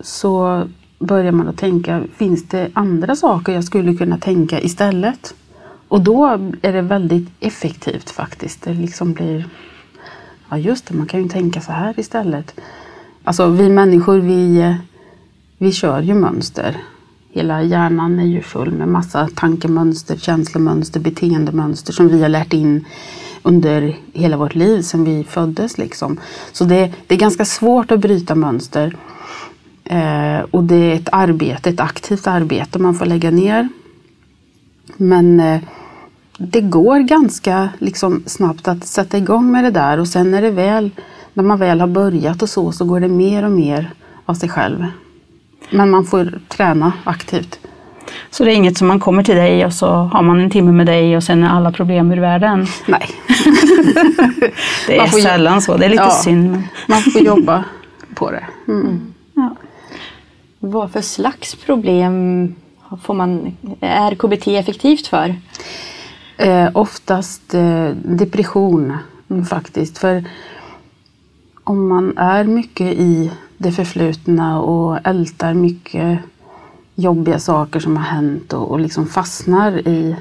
så 0.00 0.64
börjar 0.98 1.32
man 1.32 1.48
att 1.48 1.56
tänka, 1.56 2.04
finns 2.16 2.48
det 2.48 2.70
andra 2.72 3.16
saker 3.16 3.52
jag 3.52 3.64
skulle 3.64 3.94
kunna 3.94 4.18
tänka 4.18 4.60
istället? 4.60 5.34
Och 5.88 6.00
då 6.00 6.26
är 6.62 6.72
det 6.72 6.82
väldigt 6.82 7.28
effektivt 7.40 8.10
faktiskt. 8.10 8.62
Det 8.62 8.74
liksom 8.74 9.12
blir, 9.12 9.48
ja 10.48 10.58
just 10.58 10.86
det, 10.86 10.94
man 10.94 11.06
kan 11.06 11.22
ju 11.22 11.28
tänka 11.28 11.60
så 11.60 11.72
här 11.72 12.00
istället. 12.00 12.60
Alltså 13.24 13.46
vi 13.46 13.68
människor, 13.68 14.18
vi, 14.18 14.74
vi 15.58 15.72
kör 15.72 16.00
ju 16.00 16.14
mönster. 16.14 16.76
Hela 17.32 17.62
hjärnan 17.62 18.18
är 18.18 18.26
ju 18.26 18.42
full 18.42 18.72
med 18.72 18.88
massa 18.88 19.28
tankemönster, 19.34 20.16
känslomönster, 20.16 21.00
beteendemönster 21.00 21.92
som 21.92 22.08
vi 22.08 22.22
har 22.22 22.28
lärt 22.28 22.52
in 22.52 22.84
under 23.42 23.96
hela 24.12 24.36
vårt 24.36 24.54
liv 24.54 24.82
sedan 24.82 25.04
vi 25.04 25.24
föddes. 25.24 25.78
Liksom. 25.78 26.20
Så 26.52 26.64
det, 26.64 26.92
det 27.06 27.14
är 27.14 27.18
ganska 27.18 27.44
svårt 27.44 27.90
att 27.90 28.00
bryta 28.00 28.34
mönster. 28.34 28.96
Eh, 29.84 30.40
och 30.50 30.64
det 30.64 30.76
är 30.76 30.94
ett 30.94 31.08
arbete, 31.12 31.70
ett 31.70 31.80
aktivt 31.80 32.26
arbete 32.26 32.78
man 32.78 32.94
får 32.94 33.06
lägga 33.06 33.30
ner. 33.30 33.68
Men 34.96 35.40
eh, 35.40 35.60
det 36.38 36.60
går 36.60 36.98
ganska 36.98 37.68
liksom, 37.78 38.22
snabbt 38.26 38.68
att 38.68 38.86
sätta 38.86 39.18
igång 39.18 39.52
med 39.52 39.64
det 39.64 39.70
där 39.70 40.00
och 40.00 40.08
sen 40.08 40.30
när 40.30 40.42
det 40.42 40.50
väl, 40.50 40.90
när 41.32 41.44
man 41.44 41.58
väl 41.58 41.80
har 41.80 41.88
börjat 41.88 42.42
och 42.42 42.48
så, 42.48 42.72
så 42.72 42.84
går 42.84 43.00
det 43.00 43.08
mer 43.08 43.44
och 43.44 43.52
mer 43.52 43.90
av 44.24 44.34
sig 44.34 44.48
själv. 44.48 44.86
Men 45.70 45.90
man 45.90 46.04
får 46.04 46.38
träna 46.48 46.92
aktivt. 47.04 47.58
Så 48.30 48.44
det 48.44 48.52
är 48.52 48.54
inget 48.56 48.78
som 48.78 48.88
man 48.88 49.00
kommer 49.00 49.22
till 49.22 49.36
dig 49.36 49.64
och 49.66 49.72
så 49.72 49.86
har 49.86 50.22
man 50.22 50.40
en 50.40 50.50
timme 50.50 50.72
med 50.72 50.86
dig 50.86 51.16
och 51.16 51.22
sen 51.24 51.44
är 51.44 51.48
alla 51.48 51.72
problem 51.72 52.12
ur 52.12 52.16
världen? 52.20 52.66
Nej, 52.86 53.10
Det 54.86 54.94
är 54.94 54.98
Man 54.98 55.08
får 55.08 55.18
ju- 55.18 55.24
sällan 55.24 55.62
så, 55.62 55.76
det 55.76 55.84
är 55.84 55.88
lite 55.88 56.02
Ja. 56.02 56.10
synd. 56.10 56.50
Men, 56.50 56.62
man 56.88 57.00
får 57.02 57.22
jobba 57.22 57.64
på 58.14 58.30
det. 58.30 58.44
Mm. 58.68 59.00
ja. 59.34 59.56
Vad 60.58 60.92
för 60.92 61.00
slags 61.00 61.54
problem 61.54 62.54
får 63.02 63.14
man, 63.14 63.56
är 63.80 64.14
KBT 64.14 64.46
effektivt 64.48 65.06
för? 65.06 65.34
Eh, 66.36 66.68
oftast 66.74 67.54
eh, 67.54 67.88
depression 68.04 68.96
mm, 69.30 69.44
faktiskt. 69.44 69.98
För 69.98 70.24
om 71.64 71.88
man 71.88 72.18
är 72.18 72.44
mycket 72.44 72.86
i 72.86 73.30
det 73.58 73.72
förflutna 73.72 74.60
och 74.60 75.06
ältar 75.06 75.54
mycket 75.54 76.18
jobbiga 76.94 77.38
saker 77.38 77.80
som 77.80 77.96
har 77.96 78.04
hänt 78.04 78.52
och, 78.52 78.70
och 78.70 78.80
liksom 78.80 79.06
fastnar 79.06 79.88
i, 79.88 80.16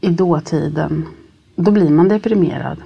i 0.00 0.08
dåtiden, 0.08 1.06
då 1.56 1.70
blir 1.70 1.90
man 1.90 2.08
deprimerad. 2.08 2.78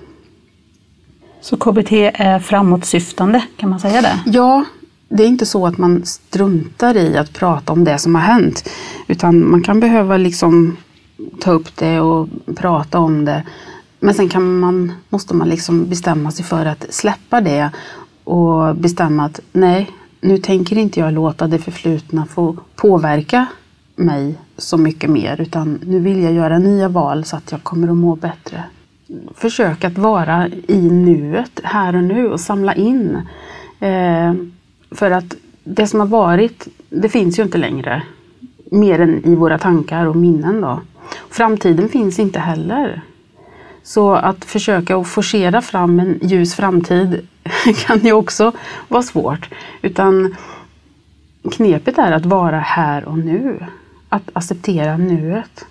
Så 1.41 1.57
KBT 1.57 1.93
är 2.15 2.39
framåtsyftande, 2.39 3.43
kan 3.57 3.71
man 3.71 3.81
säga 3.81 4.03
det? 4.03 4.21
Ja, 4.27 4.65
det 5.09 5.23
är 5.23 5.27
inte 5.27 5.47
så 5.47 5.67
att 5.67 5.79
man 5.79 6.05
struntar 6.05 6.97
i 6.97 7.17
att 7.17 7.33
prata 7.33 7.73
om 7.73 7.85
det 7.85 7.99
som 7.99 8.15
har 8.15 8.23
hänt. 8.23 8.69
Utan 9.09 9.51
man 9.51 9.63
kan 9.63 9.81
behöva 9.81 10.17
liksom 10.17 10.77
ta 11.41 11.51
upp 11.51 11.77
det 11.77 12.01
och 12.01 12.29
prata 12.57 12.99
om 12.99 13.25
det. 13.25 13.43
Men 14.01 14.15
sen 14.15 14.29
kan 14.29 14.59
man, 14.59 14.93
måste 15.09 15.35
man 15.35 15.49
liksom 15.49 15.89
bestämma 15.89 16.31
sig 16.31 16.45
för 16.45 16.67
att 16.67 16.87
släppa 16.91 17.41
det 17.41 17.71
och 18.31 18.77
bestämma 18.77 19.25
att 19.25 19.41
nej, 19.53 19.91
nu 20.21 20.39
tänker 20.39 20.79
inte 20.79 21.01
jag 21.01 21.13
låta 21.13 21.47
det 21.47 21.59
förflutna 21.59 22.27
få 22.27 22.57
påverka 22.77 23.47
mig 23.97 24.35
så 24.57 24.77
mycket 24.77 25.11
mer. 25.11 25.41
Utan 25.41 25.81
nu 25.87 26.01
vill 26.01 26.23
jag 26.23 26.33
göra 26.33 26.59
nya 26.59 26.89
val 26.89 27.25
så 27.25 27.37
att 27.37 27.53
jag 27.53 27.63
kommer 27.63 27.89
att 27.89 27.97
må 27.97 28.17
bättre. 28.17 28.65
Försök 29.35 29.85
att 29.85 29.99
vara 29.99 30.49
i 30.69 30.91
nuet, 30.91 31.61
här 31.65 31.97
och 31.97 32.05
nu 32.05 32.29
och 32.29 32.41
samla 32.41 32.75
in. 32.75 33.19
Eh, 33.81 34.35
för 34.91 35.11
att 35.11 35.35
det 35.65 35.87
som 35.87 36.01
har 36.01 36.07
varit, 36.07 36.69
det 36.91 37.09
finns 37.09 37.39
ju 37.39 37.43
inte 37.43 37.59
längre. 37.59 38.03
Mer 38.71 39.01
än 39.01 39.25
i 39.25 39.35
våra 39.35 39.59
tankar 39.59 40.07
och 40.07 40.17
minnen 40.17 40.61
då. 40.61 40.81
Framtiden 41.31 41.89
finns 41.89 42.19
inte 42.19 42.39
heller. 42.39 43.03
Så 43.83 44.15
att 44.15 44.45
försöka 44.45 44.97
att 44.97 45.09
forcera 45.09 45.63
fram 45.63 46.01
en 46.01 46.19
ljus 46.23 46.55
framtid 46.55 47.27
kan 47.87 47.99
ju 47.99 48.13
också 48.13 48.53
vara 48.89 49.03
svårt. 49.03 49.49
Utan 49.83 50.37
knepet 51.53 51.99
är 51.99 52.13
att 52.13 52.27
vara 52.27 52.59
här 52.59 53.05
och 53.05 53.19
nu. 53.19 53.67
Att 54.09 54.31
acceptera 54.33 54.97
nuet. 54.97 55.67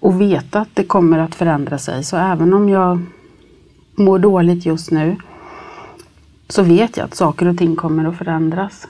Och 0.00 0.20
veta 0.20 0.60
att 0.60 0.68
det 0.74 0.84
kommer 0.84 1.18
att 1.18 1.34
förändra 1.34 1.78
sig. 1.78 2.04
Så 2.04 2.16
även 2.16 2.54
om 2.54 2.68
jag 2.68 3.00
mår 3.94 4.18
dåligt 4.18 4.66
just 4.66 4.90
nu 4.90 5.16
så 6.48 6.62
vet 6.62 6.96
jag 6.96 7.04
att 7.04 7.14
saker 7.14 7.48
och 7.48 7.58
ting 7.58 7.76
kommer 7.76 8.04
att 8.04 8.18
förändras. 8.18 8.86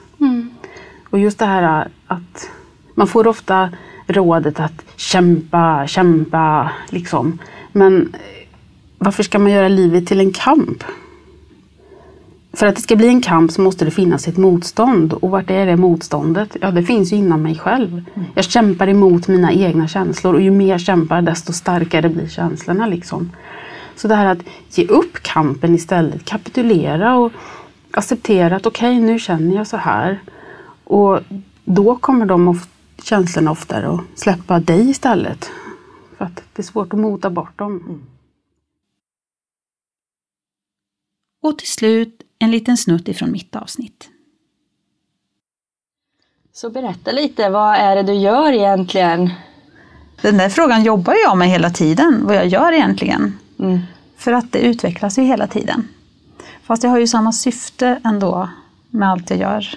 Och 1.09 1.19
just 1.19 1.39
det 1.39 1.45
här 1.45 1.87
att 2.07 2.49
man 2.93 3.07
får 3.07 3.27
ofta 3.27 3.69
rådet 4.07 4.59
att 4.59 4.85
kämpa, 4.95 5.87
kämpa, 5.87 6.71
liksom. 6.89 7.39
Men 7.71 8.15
varför 8.97 9.23
ska 9.23 9.39
man 9.39 9.51
göra 9.51 9.67
livet 9.67 10.07
till 10.07 10.19
en 10.19 10.31
kamp? 10.31 10.83
För 12.55 12.65
att 12.65 12.75
det 12.75 12.81
ska 12.81 12.95
bli 12.95 13.07
en 13.07 13.21
kamp 13.21 13.51
så 13.51 13.61
måste 13.61 13.85
det 13.85 13.91
finnas 13.91 14.27
ett 14.27 14.37
motstånd. 14.37 15.13
Och 15.13 15.29
vart 15.29 15.49
är 15.49 15.65
det 15.65 15.77
motståndet? 15.77 16.57
Ja, 16.61 16.71
det 16.71 16.83
finns 16.83 17.13
ju 17.13 17.15
inom 17.15 17.41
mig 17.41 17.57
själv. 17.57 18.03
Jag 18.35 18.45
kämpar 18.45 18.87
emot 18.87 19.27
mina 19.27 19.53
egna 19.53 19.87
känslor 19.87 20.33
och 20.33 20.41
ju 20.41 20.51
mer 20.51 20.69
jag 20.69 20.81
kämpar 20.81 21.21
desto 21.21 21.53
starkare 21.53 22.09
blir 22.09 22.27
känslorna. 22.27 22.87
Liksom. 22.87 23.31
Så 23.95 24.07
det 24.07 24.15
här 24.15 24.25
att 24.25 24.43
ge 24.69 24.87
upp 24.87 25.13
kampen 25.13 25.75
istället, 25.75 26.25
kapitulera 26.25 27.15
och 27.15 27.31
acceptera 27.91 28.55
att 28.55 28.65
okej, 28.65 28.97
okay, 28.97 29.05
nu 29.05 29.19
känner 29.19 29.55
jag 29.55 29.67
så 29.67 29.77
här. 29.77 30.19
Och 30.83 31.19
då 31.65 31.95
kommer 31.95 32.25
de 32.25 32.47
of 32.47 32.67
känslorna 33.03 33.51
oftare 33.51 33.89
att 33.89 34.19
släppa 34.19 34.59
dig 34.59 34.89
istället. 34.89 35.49
För 36.17 36.25
att 36.25 36.43
det 36.53 36.61
är 36.61 36.63
svårt 36.63 36.93
att 36.93 36.99
mota 36.99 37.29
bort 37.29 37.57
dem. 37.59 37.71
Mm. 37.71 38.01
Och 41.41 41.57
till 41.57 41.67
slut 41.67 42.24
en 42.45 42.51
liten 42.51 42.77
snutt 42.77 43.07
ifrån 43.07 43.31
mitt 43.31 43.55
avsnitt. 43.55 44.09
Så 46.53 46.69
berätta 46.69 47.11
lite, 47.11 47.49
vad 47.49 47.75
är 47.75 47.95
det 47.95 48.03
du 48.03 48.13
gör 48.13 48.53
egentligen? 48.53 49.29
Den 50.21 50.37
där 50.37 50.49
frågan 50.49 50.83
jobbar 50.83 51.15
jag 51.25 51.37
med 51.37 51.49
hela 51.49 51.69
tiden, 51.69 52.21
vad 52.25 52.35
jag 52.35 52.47
gör 52.47 52.71
egentligen. 52.71 53.37
Mm. 53.59 53.79
För 54.17 54.33
att 54.33 54.51
det 54.51 54.59
utvecklas 54.59 55.17
ju 55.17 55.23
hela 55.23 55.47
tiden. 55.47 55.87
Fast 56.63 56.83
jag 56.83 56.89
har 56.89 56.99
ju 56.99 57.07
samma 57.07 57.31
syfte 57.31 58.01
ändå 58.03 58.49
med 58.89 59.09
allt 59.09 59.29
jag 59.29 59.39
gör. 59.39 59.67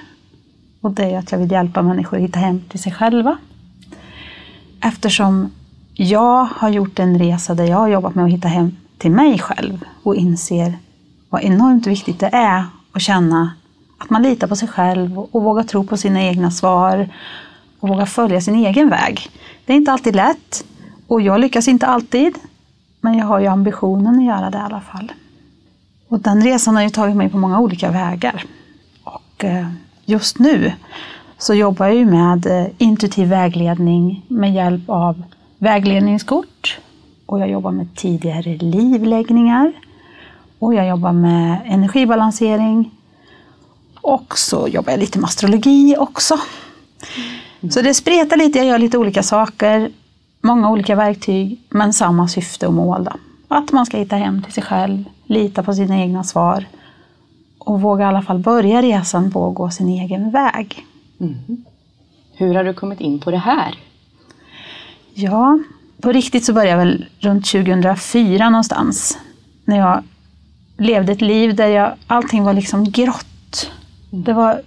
Och 0.80 0.90
det 0.90 1.04
är 1.04 1.18
att 1.18 1.32
jag 1.32 1.38
vill 1.38 1.50
hjälpa 1.50 1.82
människor 1.82 2.16
att 2.16 2.22
hitta 2.22 2.38
hem 2.38 2.60
till 2.68 2.82
sig 2.82 2.92
själva. 2.92 3.38
Eftersom 4.80 5.50
jag 5.94 6.44
har 6.44 6.68
gjort 6.68 6.98
en 6.98 7.18
resa 7.18 7.54
där 7.54 7.64
jag 7.64 7.76
har 7.76 7.88
jobbat 7.88 8.14
med 8.14 8.24
att 8.24 8.30
hitta 8.30 8.48
hem 8.48 8.76
till 8.98 9.10
mig 9.10 9.38
själv 9.38 9.84
och 10.02 10.16
inser 10.16 10.78
vad 11.28 11.42
enormt 11.42 11.86
viktigt 11.86 12.20
det 12.20 12.30
är 12.32 12.64
att 12.92 13.02
känna 13.02 13.52
att 13.98 14.10
man 14.10 14.22
litar 14.22 14.46
på 14.46 14.56
sig 14.56 14.68
själv 14.68 15.18
och 15.18 15.42
vågar 15.42 15.62
tro 15.62 15.84
på 15.84 15.96
sina 15.96 16.22
egna 16.22 16.50
svar 16.50 17.08
och 17.80 17.88
vågar 17.88 18.06
följa 18.06 18.40
sin 18.40 18.54
egen 18.54 18.88
väg. 18.88 19.30
Det 19.64 19.72
är 19.72 19.76
inte 19.76 19.92
alltid 19.92 20.16
lätt 20.16 20.64
och 21.06 21.22
jag 21.22 21.40
lyckas 21.40 21.68
inte 21.68 21.86
alltid. 21.86 22.34
Men 23.00 23.18
jag 23.18 23.26
har 23.26 23.40
ju 23.40 23.46
ambitionen 23.46 24.18
att 24.18 24.24
göra 24.24 24.50
det 24.50 24.58
i 24.58 24.60
alla 24.60 24.80
fall. 24.80 25.12
Och 26.08 26.20
den 26.20 26.44
resan 26.44 26.76
har 26.76 26.82
ju 26.82 26.90
tagit 26.90 27.16
mig 27.16 27.28
på 27.28 27.38
många 27.38 27.60
olika 27.60 27.90
vägar. 27.90 28.44
Och 29.04 29.44
eh, 29.44 29.68
just 30.04 30.38
nu 30.38 30.72
så 31.38 31.54
jobbar 31.54 31.86
jag 31.86 31.96
ju 31.96 32.04
med 32.04 32.46
eh, 32.46 32.66
intuitiv 32.78 33.28
vägledning 33.28 34.24
med 34.28 34.54
hjälp 34.54 34.82
av 34.86 35.22
vägledningskort 35.58 36.78
och 37.26 37.40
jag 37.40 37.50
jobbar 37.50 37.70
med 37.70 37.94
tidigare 37.96 38.56
livläggningar 38.56 39.72
och 40.58 40.74
jag 40.74 40.88
jobbar 40.88 41.12
med 41.12 41.60
energibalansering 41.66 42.90
och 43.94 44.38
så 44.38 44.68
jobbar 44.68 44.90
jag 44.90 45.00
lite 45.00 45.18
med 45.18 45.28
astrologi 45.28 45.96
också. 45.98 46.34
Mm. 47.60 47.70
Så 47.70 47.82
det 47.82 47.94
spretar 47.94 48.36
lite, 48.36 48.58
jag 48.58 48.66
gör 48.66 48.78
lite 48.78 48.98
olika 48.98 49.22
saker, 49.22 49.90
många 50.40 50.70
olika 50.70 50.94
verktyg, 50.94 51.60
men 51.68 51.92
samma 51.92 52.28
syfte 52.28 52.66
och 52.66 52.72
mål. 52.72 53.04
Då. 53.04 53.12
Att 53.48 53.72
man 53.72 53.86
ska 53.86 53.96
hitta 53.96 54.16
hem 54.16 54.42
till 54.42 54.52
sig 54.52 54.62
själv, 54.62 55.04
lita 55.26 55.62
på 55.62 55.74
sina 55.74 55.98
egna 55.98 56.24
svar 56.24 56.66
och 57.58 57.80
våga 57.80 58.04
i 58.04 58.08
alla 58.08 58.22
fall 58.22 58.38
börja 58.38 58.82
resan 58.82 59.30
på 59.30 59.48
att 59.48 59.54
gå 59.54 59.70
sin 59.70 59.88
egen 59.88 60.30
väg. 60.30 60.86
Mm. 61.20 61.64
Hur 62.34 62.54
har 62.54 62.64
du 62.64 62.74
kommit 62.74 63.00
in 63.00 63.20
på 63.20 63.30
det 63.30 63.38
här? 63.38 63.74
Ja, 65.14 65.58
på 66.00 66.12
riktigt 66.12 66.44
så 66.44 66.52
började 66.52 66.70
jag 66.70 66.78
väl 66.78 67.06
runt 67.18 67.46
2004 67.46 68.50
någonstans. 68.50 69.18
När 69.64 69.78
jag 69.78 70.02
levde 70.78 71.12
ett 71.12 71.20
liv 71.20 71.54
där 71.54 71.66
jag, 71.66 71.92
allting 72.06 72.44
var 72.44 72.52
liksom 72.52 72.90
grått. 72.90 73.70
Det 74.10 74.32
var 74.32 74.60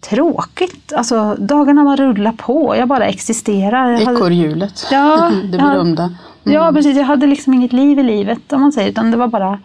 tråkigt. 0.00 0.92
Alltså, 0.92 1.36
dagarna 1.38 1.84
bara 1.84 1.96
rullade 1.96 2.36
på. 2.36 2.76
Jag 2.76 2.88
bara 2.88 3.06
existerade. 3.06 4.02
Ekorrhjulet. 4.02 4.86
Ja, 4.90 5.30
det 5.42 5.58
berömda. 5.58 6.02
Mm. 6.02 6.16
Ja, 6.44 6.72
precis. 6.72 6.96
Jag 6.96 7.04
hade 7.04 7.26
liksom 7.26 7.54
inget 7.54 7.72
liv 7.72 7.98
i 7.98 8.02
livet 8.02 8.52
om 8.52 8.60
man 8.60 8.72
säger. 8.72 8.90
Utan 8.90 9.10
det 9.10 9.16
var 9.16 9.28
bara 9.28 9.58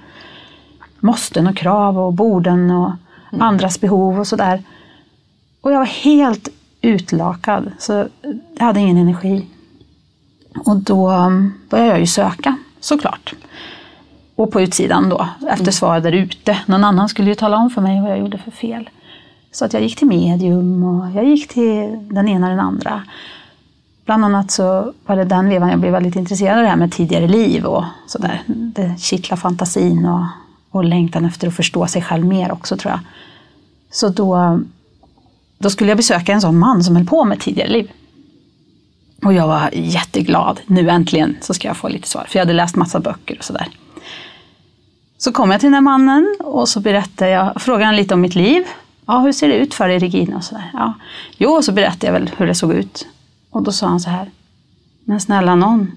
måsten 1.00 1.48
och 1.48 1.58
krav 1.58 2.00
och 2.00 2.14
borden 2.14 2.72
och 2.72 2.92
mm. 3.32 3.42
andras 3.42 3.82
behov 3.82 4.20
och 4.20 4.28
sådär. 4.28 4.64
Och 5.62 5.72
jag 5.72 5.78
var 5.78 5.86
helt 5.86 6.50
utlakad. 6.82 7.72
Så 7.80 8.08
jag 8.58 8.66
hade 8.66 8.80
ingen 8.80 8.98
energi. 8.98 9.48
Och 10.66 10.76
då 10.76 11.12
började 11.70 11.90
jag 11.90 12.00
ju 12.00 12.08
söka, 12.08 12.56
såklart. 12.80 13.34
Och 14.36 14.52
på 14.52 14.62
utsidan 14.62 15.10
då, 15.10 15.28
efter 15.42 15.64
mm. 15.64 15.72
svar 15.72 16.00
där 16.00 16.12
ute. 16.12 16.58
Någon 16.66 16.84
annan 16.84 17.10
skulle 17.10 17.30
ju 17.30 17.36
tala 17.36 17.58
om 17.58 17.70
för 17.70 17.82
mig 17.82 18.02
vad 18.02 18.12
jag 18.12 18.20
gjorde 18.20 18.38
för 18.38 18.52
fel. 18.52 18.90
Så 19.52 19.66
att 19.66 19.74
jag 19.74 19.82
gick 19.82 19.96
till 19.96 20.08
medium 20.08 20.84
och 20.84 21.12
jag 21.12 21.26
gick 21.26 21.48
till 21.48 22.08
den 22.12 22.28
ena 22.28 22.48
och 22.48 22.52
den 22.52 22.66
andra. 22.66 23.04
Bland 24.06 24.26
annat 24.26 24.52
så 24.52 24.94
var 25.06 25.16
det 25.16 25.26
den 25.26 25.50
vevan 25.50 25.70
jag 25.70 25.80
blev 25.80 25.92
väldigt 25.92 26.16
intresserad 26.16 26.58
av 26.58 26.64
det 26.64 26.70
här 26.70 26.76
med 26.76 26.92
tidigare 26.92 27.28
liv 27.28 27.66
och 27.66 27.84
sådär. 28.08 28.44
Det 28.48 29.00
kittlar 29.00 29.38
fantasin 29.38 30.06
och, 30.06 30.26
och 30.72 30.84
längtan 30.84 31.26
efter 31.26 31.48
att 31.48 31.56
förstå 31.56 31.88
sig 31.88 32.02
själv 32.02 32.26
mer 32.26 32.52
också 32.52 32.78
tror 32.78 32.92
jag. 32.92 33.00
Så 33.92 34.10
då, 34.10 34.60
då 35.58 35.70
skulle 35.70 35.92
jag 35.92 35.98
besöka 35.98 36.34
en 36.34 36.42
sån 36.42 36.60
man 36.60 36.84
som 36.84 36.96
höll 36.96 37.06
på 37.06 37.26
med 37.26 37.40
tidigare 37.40 37.70
liv. 37.70 37.92
Och 39.26 39.34
jag 39.34 39.48
var 39.48 39.70
jätteglad. 39.74 40.60
Nu 40.68 40.90
äntligen 40.90 41.38
så 41.42 41.54
ska 41.54 41.68
jag 41.68 41.78
få 41.78 41.88
lite 41.88 42.08
svar. 42.08 42.26
För 42.28 42.40
jag 42.40 42.46
hade 42.46 42.54
läst 42.54 42.76
massa 42.76 43.00
böcker 43.00 43.38
och 43.38 43.44
sådär. 43.44 43.68
Så 45.26 45.32
kom 45.32 45.52
jag 45.52 45.60
till 45.60 45.68
den 45.68 45.74
här 45.74 45.82
mannen 45.82 46.36
och 46.40 46.70
så 46.70 46.80
berättade 46.80 47.32
jag, 47.32 47.62
frågade 47.62 47.86
han 47.86 47.96
lite 47.96 48.14
om 48.14 48.22
mitt 48.22 48.36
liv. 48.36 48.64
Ja, 49.06 49.20
hur 49.20 49.32
ser 49.32 49.48
det 49.48 49.54
ut 49.54 49.74
för 49.74 49.88
dig 49.88 50.00
Regina? 50.00 50.38
Och 50.38 50.44
så 50.44 50.56
där. 50.56 50.70
Ja. 50.74 50.94
Jo, 51.38 51.62
så 51.62 51.72
berättade 51.72 52.06
jag 52.06 52.14
väl 52.14 52.32
hur 52.38 52.48
det 52.48 52.56
såg 52.56 52.74
ut. 52.74 53.08
Och 53.50 53.64
då 53.64 53.72
sa 53.72 53.88
han 53.88 54.00
så 54.00 54.10
här. 54.10 54.30
Men 55.04 55.22
snälla 55.22 55.56
någon, 55.56 55.92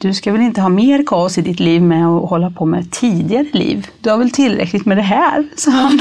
du 0.00 0.14
ska 0.14 0.32
väl 0.32 0.40
inte 0.40 0.60
ha 0.60 0.68
mer 0.68 1.04
kaos 1.06 1.38
i 1.38 1.42
ditt 1.42 1.60
liv 1.60 1.82
med 1.82 2.06
att 2.06 2.30
hålla 2.30 2.50
på 2.50 2.64
med 2.64 2.90
tidigare 2.90 3.46
liv? 3.52 3.86
Du 4.00 4.10
har 4.10 4.18
väl 4.18 4.30
tillräckligt 4.30 4.86
med 4.86 4.96
det 4.96 5.02
här? 5.02 5.48
sa 5.56 5.70
han. 5.70 6.00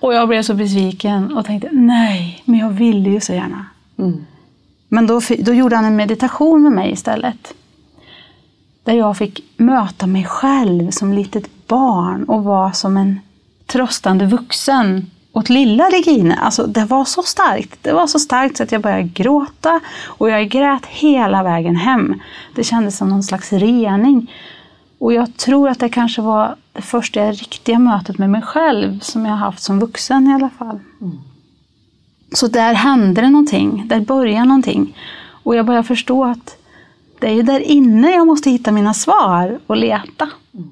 Och 0.00 0.14
jag 0.14 0.28
blev 0.28 0.42
så 0.42 0.54
besviken 0.54 1.36
och 1.36 1.46
tänkte, 1.46 1.68
nej, 1.72 2.42
men 2.44 2.60
jag 2.60 2.70
ville 2.70 3.10
ju 3.10 3.20
så 3.20 3.32
gärna. 3.32 3.66
Mm. 3.98 4.24
Men 4.88 5.06
då, 5.06 5.20
då 5.38 5.54
gjorde 5.54 5.76
han 5.76 5.84
en 5.84 5.96
meditation 5.96 6.62
med 6.62 6.72
mig 6.72 6.92
istället. 6.92 7.54
Där 8.84 8.92
jag 8.92 9.16
fick 9.16 9.44
möta 9.56 10.06
mig 10.06 10.24
själv 10.24 10.90
som 10.90 11.12
litet 11.12 11.53
barn 11.66 12.24
och 12.24 12.44
vara 12.44 12.72
som 12.72 12.96
en 12.96 13.20
tröstande 13.66 14.26
vuxen 14.26 15.10
åt 15.32 15.48
lilla 15.48 15.84
Regine. 15.84 16.36
Alltså 16.36 16.66
det 16.66 16.84
var 16.84 17.04
så 17.04 17.22
starkt. 17.22 17.78
Det 17.82 17.92
var 17.92 18.06
så 18.06 18.18
starkt 18.18 18.56
så 18.56 18.62
att 18.62 18.72
jag 18.72 18.82
började 18.82 19.02
gråta 19.02 19.80
och 20.04 20.30
jag 20.30 20.48
grät 20.48 20.86
hela 20.86 21.42
vägen 21.42 21.76
hem. 21.76 22.20
Det 22.54 22.64
kändes 22.64 22.96
som 22.96 23.08
någon 23.08 23.22
slags 23.22 23.52
rening. 23.52 24.32
Och 24.98 25.12
jag 25.12 25.36
tror 25.36 25.68
att 25.68 25.78
det 25.78 25.88
kanske 25.88 26.22
var 26.22 26.56
det 26.72 26.82
första 26.82 27.32
riktiga 27.32 27.78
mötet 27.78 28.18
med 28.18 28.30
mig 28.30 28.42
själv 28.42 29.00
som 29.00 29.26
jag 29.26 29.36
haft 29.36 29.62
som 29.62 29.80
vuxen 29.80 30.26
i 30.26 30.34
alla 30.34 30.50
fall. 30.50 30.80
Mm. 31.00 31.18
Så 32.32 32.46
där 32.46 32.74
hände 32.74 33.20
det 33.20 33.30
någonting. 33.30 33.82
Där 33.86 34.00
började 34.00 34.44
någonting. 34.44 34.96
Och 35.44 35.56
jag 35.56 35.66
började 35.66 35.86
förstå 35.86 36.24
att 36.24 36.56
det 37.20 37.26
är 37.26 37.34
ju 37.34 37.42
där 37.42 37.60
inne 37.60 38.10
jag 38.10 38.26
måste 38.26 38.50
hitta 38.50 38.72
mina 38.72 38.94
svar 38.94 39.58
och 39.66 39.76
leta. 39.76 40.28
Mm. 40.54 40.70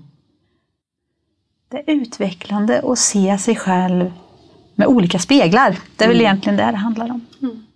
Det 1.73 1.79
är 1.79 1.95
utvecklande 1.95 2.83
att 2.85 2.99
se 2.99 3.39
sig 3.39 3.57
själv 3.57 4.13
med 4.75 4.87
olika 4.87 5.19
speglar. 5.19 5.79
Det 5.97 6.05
är 6.05 6.09
väl 6.09 6.17
mm. 6.17 6.27
egentligen 6.27 6.57
det 6.57 6.71
det 6.71 6.77
handlar 6.77 7.05
om. 7.11 7.27
Mm. 7.43 7.67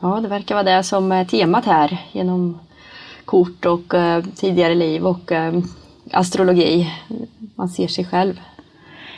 Ja, 0.00 0.20
det 0.20 0.28
verkar 0.28 0.54
vara 0.54 0.76
det 0.76 0.82
som 0.82 1.12
är 1.12 1.24
temat 1.24 1.64
här 1.64 1.98
genom 2.12 2.58
kort 3.24 3.66
och 3.66 3.94
uh, 3.94 4.24
tidigare 4.34 4.74
liv 4.74 5.06
och 5.06 5.32
uh, 5.32 5.64
astrologi. 6.12 6.94
Man 7.54 7.68
ser 7.68 7.88
sig 7.88 8.04
själv. 8.04 8.40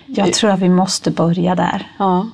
Jag 0.06 0.32
tror 0.32 0.50
att 0.50 0.60
vi 0.60 0.68
måste 0.68 1.10
börja 1.10 1.54
där. 1.54 1.92
Ja. 1.98 2.26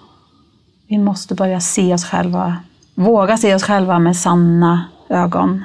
Vi 0.86 0.98
måste 0.98 1.34
börja 1.34 1.60
se 1.60 1.94
oss 1.94 2.04
själva, 2.04 2.56
våga 2.94 3.36
se 3.36 3.54
oss 3.54 3.62
själva 3.62 3.98
med 3.98 4.16
sanna 4.16 4.84
ögon. 5.08 5.64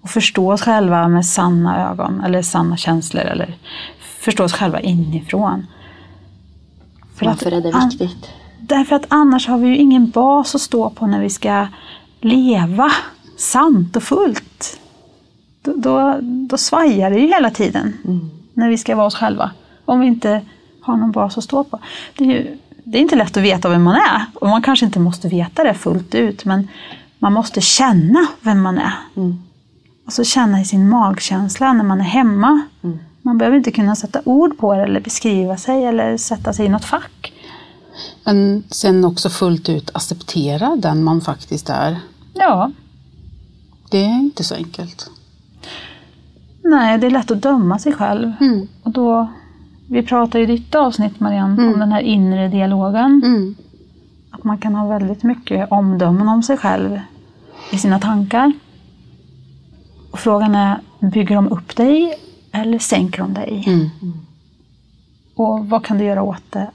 Och 0.00 0.10
förstå 0.10 0.52
oss 0.52 0.62
själva 0.62 1.08
med 1.08 1.26
sanna 1.26 1.90
ögon, 1.90 2.20
eller 2.20 2.42
sanna 2.42 2.76
känslor, 2.76 3.22
eller 3.22 3.56
förstå 4.24 4.44
oss 4.44 4.52
själva 4.52 4.80
inifrån. 4.80 5.66
För 7.14 7.26
Varför 7.26 7.52
är 7.52 7.60
det 7.60 7.72
viktigt? 7.84 8.30
Därför 8.60 8.96
att 8.96 9.06
annars 9.08 9.48
har 9.48 9.58
vi 9.58 9.68
ju 9.68 9.76
ingen 9.76 10.10
bas 10.10 10.54
att 10.54 10.60
stå 10.60 10.90
på 10.90 11.06
när 11.06 11.20
vi 11.20 11.30
ska 11.30 11.66
leva 12.20 12.92
sant 13.36 13.96
och 13.96 14.02
fullt. 14.02 14.80
Då, 15.62 15.72
då, 15.76 16.18
då 16.20 16.58
svajar 16.58 17.10
det 17.10 17.18
ju 17.18 17.26
hela 17.26 17.50
tiden 17.50 17.92
mm. 18.04 18.30
när 18.54 18.68
vi 18.68 18.78
ska 18.78 18.96
vara 18.96 19.06
oss 19.06 19.14
själva. 19.14 19.50
Om 19.84 20.00
vi 20.00 20.06
inte 20.06 20.40
har 20.80 20.96
någon 20.96 21.12
bas 21.12 21.38
att 21.38 21.44
stå 21.44 21.64
på. 21.64 21.78
Det 22.16 22.24
är, 22.24 22.28
ju, 22.28 22.58
det 22.84 22.98
är 22.98 23.02
inte 23.02 23.16
lätt 23.16 23.36
att 23.36 23.42
veta 23.42 23.68
vem 23.68 23.82
man 23.82 23.94
är. 23.94 24.24
Och 24.34 24.48
man 24.48 24.62
kanske 24.62 24.86
inte 24.86 25.00
måste 25.00 25.28
veta 25.28 25.64
det 25.64 25.74
fullt 25.74 26.14
ut. 26.14 26.44
Men 26.44 26.68
man 27.18 27.32
måste 27.32 27.60
känna 27.60 28.26
vem 28.40 28.62
man 28.62 28.78
är. 28.78 28.94
Mm. 29.16 29.42
Alltså 30.04 30.24
känna 30.24 30.60
i 30.60 30.64
sin 30.64 30.88
magkänsla 30.88 31.72
när 31.72 31.84
man 31.84 32.00
är 32.00 32.04
hemma. 32.04 32.62
Mm. 32.82 32.98
Man 33.26 33.38
behöver 33.38 33.56
inte 33.56 33.70
kunna 33.70 33.96
sätta 33.96 34.20
ord 34.24 34.58
på 34.58 34.74
det 34.74 34.82
eller 34.82 35.00
beskriva 35.00 35.56
sig 35.56 35.84
eller 35.84 36.16
sätta 36.16 36.52
sig 36.52 36.66
i 36.66 36.68
något 36.68 36.84
fack. 36.84 37.32
Men 38.24 38.64
sen 38.70 39.04
också 39.04 39.28
fullt 39.30 39.68
ut 39.68 39.90
acceptera 39.94 40.76
den 40.76 41.04
man 41.04 41.20
faktiskt 41.20 41.70
är. 41.70 41.98
Ja, 42.34 42.70
Det 43.90 44.04
är 44.04 44.18
inte 44.18 44.44
så 44.44 44.54
enkelt. 44.54 45.10
nej, 46.62 46.98
det 46.98 47.06
är 47.06 47.10
lätt 47.10 47.30
att 47.30 47.42
döma 47.42 47.78
sig 47.78 47.92
själv. 47.92 48.32
Mm. 48.40 48.68
Och 48.82 48.90
då, 48.90 49.28
vi 49.88 50.02
pratade 50.02 50.44
i 50.44 50.46
ditt 50.46 50.74
avsnitt 50.74 51.20
Marianne 51.20 51.62
Mm. 51.62 51.74
om 51.74 51.80
den 51.80 51.92
här 51.92 52.00
inre 52.00 52.48
dialogen. 52.48 53.22
Mm. 53.24 53.54
Att 54.30 54.44
man 54.44 54.58
kan 54.58 54.74
ha 54.74 54.86
väldigt 54.88 55.22
mycket 55.22 55.72
omdömen 55.72 56.28
om 56.28 56.42
sig 56.42 56.56
själv 56.56 57.00
i 57.72 57.78
sina 57.78 57.98
tankar. 57.98 58.52
Och 60.10 60.18
frågan 60.18 60.54
är, 60.54 60.78
bygger 61.00 61.34
de 61.34 61.48
upp 61.48 61.76
dig 61.76 62.14
eller 62.54 62.78
sänker 62.78 63.18
de 63.18 63.34
dig? 63.34 63.64
Mm. 63.66 63.88
Och 65.34 65.68
vad 65.68 65.84
kan 65.84 65.98
du 65.98 66.04
göra 66.04 66.22
åt 66.22 66.52
det 66.52 66.70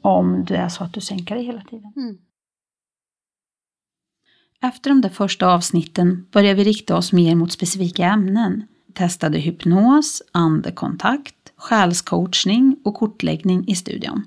om 0.00 0.44
det 0.44 0.56
är 0.56 0.68
så 0.68 0.84
att 0.84 0.92
du 0.92 1.00
sänker 1.00 1.34
dig 1.34 1.44
hela 1.44 1.62
tiden? 1.62 1.92
Mm. 1.96 2.18
Efter 4.62 4.90
de 4.90 5.00
där 5.00 5.08
första 5.08 5.46
avsnitten 5.46 6.26
började 6.32 6.54
vi 6.54 6.64
rikta 6.64 6.96
oss 6.96 7.12
mer 7.12 7.34
mot 7.34 7.52
specifika 7.52 8.04
ämnen. 8.04 8.66
Testade 8.94 9.38
hypnos, 9.38 10.22
andekontakt, 10.32 11.52
själscoachning 11.56 12.76
och 12.84 12.94
kortläggning 12.94 13.68
i 13.68 13.74
studion. 13.74 14.22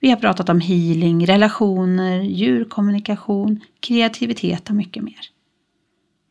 Vi 0.00 0.10
har 0.10 0.16
pratat 0.16 0.48
om 0.48 0.60
healing, 0.60 1.26
relationer, 1.26 2.20
djurkommunikation, 2.20 3.60
kreativitet 3.80 4.68
och 4.68 4.74
mycket 4.74 5.04
mer. 5.04 5.37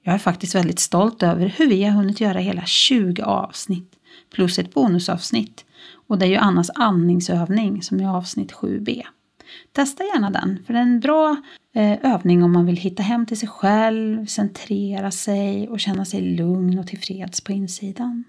Jag 0.08 0.14
är 0.14 0.20
faktiskt 0.20 0.56
väldigt 0.56 0.80
stolt 0.80 1.24
över 1.24 1.48
hur 1.48 1.68
vi 1.68 1.84
har 1.84 1.92
hunnit 1.92 2.22
göra 2.22 2.40
hela 2.40 2.66
20 2.66 3.24
avsnitt 3.24 3.96
plus 4.34 4.60
ett 4.60 4.74
bonusavsnitt. 4.74 5.66
Och 6.08 6.18
det 6.18 6.26
är 6.26 6.30
ju 6.30 6.36
Annas 6.36 6.70
andningsövning 6.76 7.82
som 7.82 8.00
är 8.00 8.08
avsnitt 8.08 8.52
7b. 8.52 9.04
Testa 9.72 10.04
gärna 10.04 10.30
den, 10.30 10.64
för 10.66 10.74
det 10.74 10.80
är 10.80 10.84
en 10.84 11.00
bra 11.00 11.36
eh, 11.74 12.14
övning 12.14 12.44
om 12.44 12.52
man 12.52 12.66
vill 12.66 12.78
hitta 12.78 13.04
hem 13.04 13.26
till 13.26 13.40
sig 13.40 13.50
själv, 13.50 14.26
centrera 14.26 15.12
sig 15.12 15.70
och 15.70 15.80
känna 15.80 16.06
sig 16.06 16.22
lugn 16.22 16.80
och 16.80 16.88
tillfreds 16.88 17.42
på 17.42 17.52
insidan. 17.52 18.24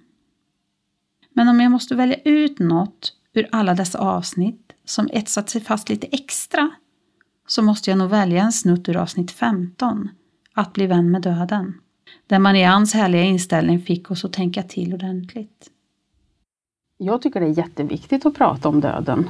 Men 1.34 1.48
om 1.48 1.60
jag 1.60 1.72
måste 1.72 1.94
välja 1.94 2.16
ut 2.24 2.58
något 2.58 3.12
ur 3.32 3.48
alla 3.52 3.74
dessa 3.74 3.98
avsnitt 3.98 4.72
som 4.84 5.08
etsat 5.12 5.50
sig 5.50 5.60
fast 5.60 5.88
lite 5.88 6.06
extra 6.06 6.70
så 7.46 7.62
måste 7.62 7.90
jag 7.90 7.98
nog 7.98 8.10
välja 8.10 8.42
en 8.42 8.52
snutt 8.52 8.88
ur 8.88 8.96
avsnitt 8.96 9.30
15, 9.30 10.08
att 10.58 10.72
bli 10.72 10.86
vän 10.86 11.10
med 11.10 11.22
döden. 11.22 11.74
Där 12.26 12.38
Marians 12.38 12.94
härliga 12.94 13.22
inställning 13.22 13.80
fick 13.80 14.10
oss 14.10 14.24
att 14.24 14.32
tänka 14.32 14.62
till 14.62 14.94
ordentligt. 14.94 15.70
Jag 16.96 17.22
tycker 17.22 17.40
det 17.40 17.46
är 17.46 17.58
jätteviktigt 17.58 18.26
att 18.26 18.34
prata 18.34 18.68
om 18.68 18.80
döden. 18.80 19.28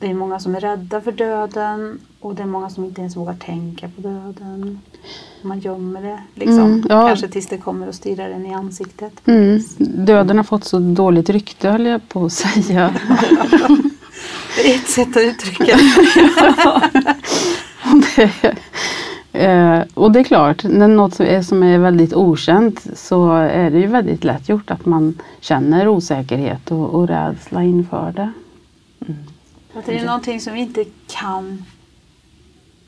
Det 0.00 0.06
är 0.06 0.14
många 0.14 0.38
som 0.38 0.54
är 0.54 0.60
rädda 0.60 1.00
för 1.00 1.12
döden 1.12 2.00
och 2.20 2.34
det 2.34 2.42
är 2.42 2.46
många 2.46 2.70
som 2.70 2.84
inte 2.84 3.00
ens 3.00 3.16
vågar 3.16 3.34
tänka 3.34 3.88
på 3.88 4.00
döden. 4.00 4.80
Man 5.42 5.60
gömmer 5.60 6.02
det 6.02 6.22
liksom. 6.34 6.58
Mm, 6.58 6.86
ja. 6.88 7.08
Kanske 7.08 7.28
tills 7.28 7.46
det 7.46 7.58
kommer 7.58 7.88
och 7.88 7.94
stirrar 7.94 8.30
en 8.30 8.46
i 8.46 8.54
ansiktet. 8.54 9.12
Mm. 9.26 9.60
Döden 9.78 10.36
har 10.36 10.44
fått 10.44 10.64
så 10.64 10.78
dåligt 10.78 11.30
rykte 11.30 11.70
höll 11.70 11.86
jag 11.86 12.08
på 12.08 12.24
att 12.24 12.32
säga. 12.32 12.94
Det 14.56 14.72
är 14.72 14.76
ett 14.76 14.88
sätt 14.88 15.16
att 15.16 15.22
uttrycka 15.22 15.76
det. 18.16 18.54
eh, 19.34 19.80
och 19.94 20.12
det 20.12 20.20
är 20.20 20.24
klart, 20.24 20.64
när 20.64 20.88
något 20.88 21.14
som 21.14 21.26
är, 21.26 21.42
som 21.42 21.62
är 21.62 21.78
väldigt 21.78 22.14
okänt 22.14 22.86
så 22.94 23.32
är 23.36 23.70
det 23.70 23.78
ju 23.78 23.86
väldigt 23.86 24.24
lätt 24.24 24.48
gjort 24.48 24.70
att 24.70 24.86
man 24.86 25.18
känner 25.40 25.88
osäkerhet 25.88 26.70
och, 26.70 26.94
och 26.94 27.08
rädsla 27.08 27.62
inför 27.62 28.12
det. 28.12 28.32
Att 29.74 29.86
det 29.86 29.98
är 29.98 30.06
någonting 30.06 30.40
som 30.40 30.54
vi 30.54 30.60
inte 30.60 30.84
kan 31.06 31.64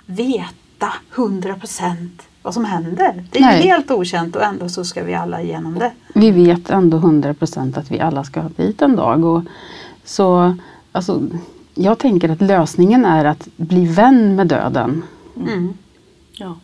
veta 0.06 0.92
100% 1.14 2.09
vad 2.42 2.54
som 2.54 2.64
händer. 2.64 3.24
Det 3.30 3.38
är 3.38 3.42
Nej. 3.42 3.62
helt 3.62 3.90
okänt 3.90 4.37
och 4.37 4.42
ändå 4.42 4.68
så 4.68 4.85
ska 4.85 5.04
vi 5.04 5.14
alla 5.14 5.42
igenom 5.42 5.78
det. 5.78 5.92
Vi 6.14 6.30
vet 6.30 6.70
ändå 6.70 6.98
100% 6.98 7.78
att 7.78 7.90
vi 7.90 8.00
alla 8.00 8.24
ska 8.24 8.42
dit 8.56 8.82
en 8.82 8.96
dag. 8.96 9.24
Och 9.24 9.42
så, 10.04 10.56
alltså, 10.92 11.22
jag 11.74 11.98
tänker 11.98 12.28
att 12.28 12.40
lösningen 12.40 13.04
är 13.04 13.24
att 13.24 13.48
bli 13.56 13.87
vän 13.87 14.37
med 14.37 14.46
döden. 14.46 15.02
Mm. 15.37 15.74
Ja. 16.38 16.57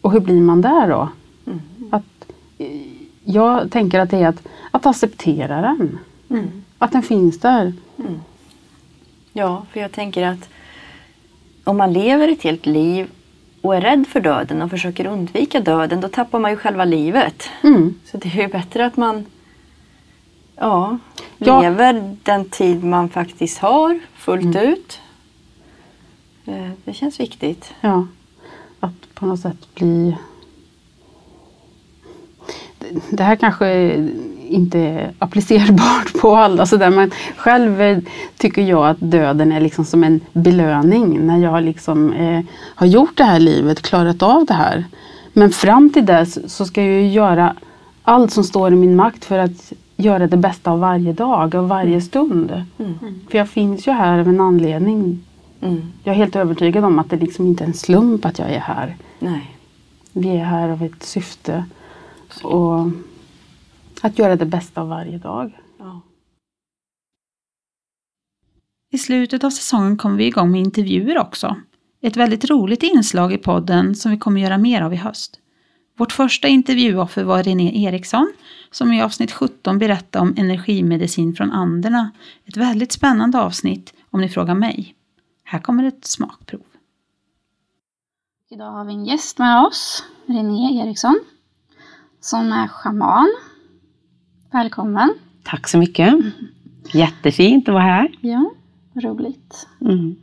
Och 0.00 0.12
hur 0.12 0.20
blir 0.20 0.40
man 0.40 0.60
där 0.60 0.88
då? 0.88 1.08
Att, 1.90 2.04
eh, 2.58 2.66
jag 3.24 3.70
tänker 3.70 4.00
att 4.00 4.10
det 4.10 4.16
är 4.18 4.28
att, 4.28 4.42
att 4.70 4.86
acceptera 4.86 5.60
den. 5.60 5.98
Att 6.78 6.92
den 6.92 7.02
finns 7.02 7.40
där. 7.40 7.72
Ja, 9.32 9.66
för 9.72 9.80
jag 9.80 9.92
tänker 9.92 10.22
att 10.26 10.48
om 11.64 11.76
man 11.76 11.92
lever 11.92 12.28
ett 12.28 12.42
helt 12.42 12.66
liv 12.66 13.06
och 13.60 13.76
är 13.76 13.80
rädd 13.80 14.06
för 14.08 14.20
döden 14.20 14.62
och 14.62 14.70
försöker 14.70 15.06
undvika 15.06 15.60
döden, 15.60 16.00
då 16.00 16.08
tappar 16.08 16.38
man 16.38 16.50
ju 16.50 16.56
själva 16.56 16.84
livet. 16.84 17.50
Mm. 17.62 17.94
Så 18.04 18.16
det 18.16 18.28
är 18.28 18.42
ju 18.42 18.48
bättre 18.48 18.86
att 18.86 18.96
man 18.96 19.26
ja, 20.56 20.98
Ja. 21.38 21.60
lever 21.62 22.16
den 22.22 22.44
tid 22.44 22.84
man 22.84 23.08
faktiskt 23.08 23.58
har 23.58 24.00
fullt 24.14 24.56
ut. 24.56 25.00
Eh, 26.44 26.70
Det 26.84 26.92
känns 26.92 27.20
viktigt. 27.20 27.74
Ja, 27.80 28.06
att 28.80 29.14
på 29.14 29.26
något 29.26 29.40
sätt 29.40 29.74
bli... 29.74 30.16
Det- 33.10 33.22
här 33.22 33.36
kanske 33.36 33.94
inte 34.48 34.78
är 34.78 35.12
applicerbart 35.18 36.20
på 36.20 36.36
alla 36.36 36.66
sådär 36.66 36.90
men 36.90 37.10
själv 37.36 38.02
tycker 38.36 38.62
jag 38.62 38.86
att 38.88 38.96
döden 39.00 39.52
är 39.52 39.60
liksom 39.60 39.84
som 39.84 40.04
en 40.04 40.20
belöning 40.32 41.26
när 41.26 41.38
jag 41.38 41.62
liksom 41.62 42.12
eh, 42.12 42.40
har 42.74 42.86
gjort 42.86 43.16
det 43.16 43.24
här 43.24 43.40
livet, 43.40 43.82
klarat 43.82 44.22
av 44.22 44.44
det 44.46 44.54
här. 44.54 44.84
Men 45.32 45.50
fram 45.50 45.90
till 45.90 46.06
dess 46.06 46.52
så 46.54 46.64
ska 46.64 46.82
jag 46.82 46.90
ju 47.02 47.08
göra 47.08 47.54
allt 48.02 48.32
som 48.32 48.44
står 48.44 48.72
i 48.72 48.76
min 48.76 48.96
makt 48.96 49.24
för 49.24 49.38
att 49.38 49.72
göra 49.96 50.26
det 50.26 50.36
bästa 50.36 50.70
av 50.70 50.80
varje 50.80 51.12
dag, 51.12 51.54
av 51.54 51.68
varje 51.68 52.00
stund. 52.00 52.62
För 53.30 53.38
jag 53.38 53.48
finns 53.48 53.88
ju 53.88 53.92
här 53.92 54.18
av 54.18 54.28
en 54.28 54.40
anledning. 54.40 55.24
Mm. 55.60 55.92
Jag 56.04 56.12
är 56.12 56.16
helt 56.16 56.36
övertygad 56.36 56.84
om 56.84 56.98
att 56.98 57.10
det 57.10 57.16
liksom 57.16 57.46
inte 57.46 57.64
är 57.64 57.68
en 57.68 57.74
slump 57.74 58.24
att 58.24 58.38
jag 58.38 58.50
är 58.50 58.60
här. 58.60 58.96
Nej. 59.18 59.56
Vi 60.12 60.28
är 60.28 60.44
här 60.44 60.68
av 60.68 60.82
ett 60.82 61.02
syfte. 61.02 61.64
Och 62.42 62.86
att 64.00 64.18
göra 64.18 64.36
det 64.36 64.46
bästa 64.46 64.80
av 64.80 64.88
varje 64.88 65.18
dag. 65.18 65.52
Ja. 65.78 66.00
I 68.92 68.98
slutet 68.98 69.44
av 69.44 69.50
säsongen 69.50 69.96
kommer 69.96 70.16
vi 70.16 70.26
igång 70.26 70.50
med 70.50 70.60
intervjuer 70.60 71.18
också. 71.18 71.56
Ett 72.00 72.16
väldigt 72.16 72.50
roligt 72.50 72.82
inslag 72.82 73.32
i 73.32 73.38
podden 73.38 73.94
som 73.94 74.10
vi 74.10 74.18
kommer 74.18 74.40
göra 74.40 74.58
mer 74.58 74.82
av 74.82 74.92
i 74.94 74.96
höst. 74.96 75.40
Vårt 75.98 76.12
första 76.12 76.48
intervjuoffer 76.48 77.24
var 77.24 77.42
René 77.42 77.84
Eriksson 77.84 78.32
som 78.70 78.92
i 78.92 79.02
avsnitt 79.02 79.32
17 79.32 79.78
berättade 79.78 80.22
om 80.22 80.34
energimedicin 80.36 81.34
från 81.34 81.52
Anderna. 81.52 82.10
Ett 82.44 82.56
väldigt 82.56 82.92
spännande 82.92 83.40
avsnitt 83.40 83.94
om 84.10 84.20
ni 84.20 84.28
frågar 84.28 84.54
mig. 84.54 84.94
Här 85.50 85.58
kommer 85.58 85.84
ett 85.84 86.04
smakprov. 86.04 86.60
Idag 88.50 88.70
har 88.72 88.84
vi 88.84 88.92
en 88.92 89.04
gäst 89.06 89.38
med 89.38 89.66
oss, 89.66 90.04
René 90.26 90.82
Eriksson, 90.82 91.20
som 92.20 92.52
är 92.52 92.68
schaman. 92.68 93.34
Välkommen! 94.50 95.14
Tack 95.44 95.68
så 95.68 95.78
mycket. 95.78 96.14
Jättefint 96.94 97.68
att 97.68 97.72
vara 97.72 97.82
här. 97.84 98.14
Ja, 98.20 98.50
roligt. 98.94 99.68
Mm. 99.80 100.16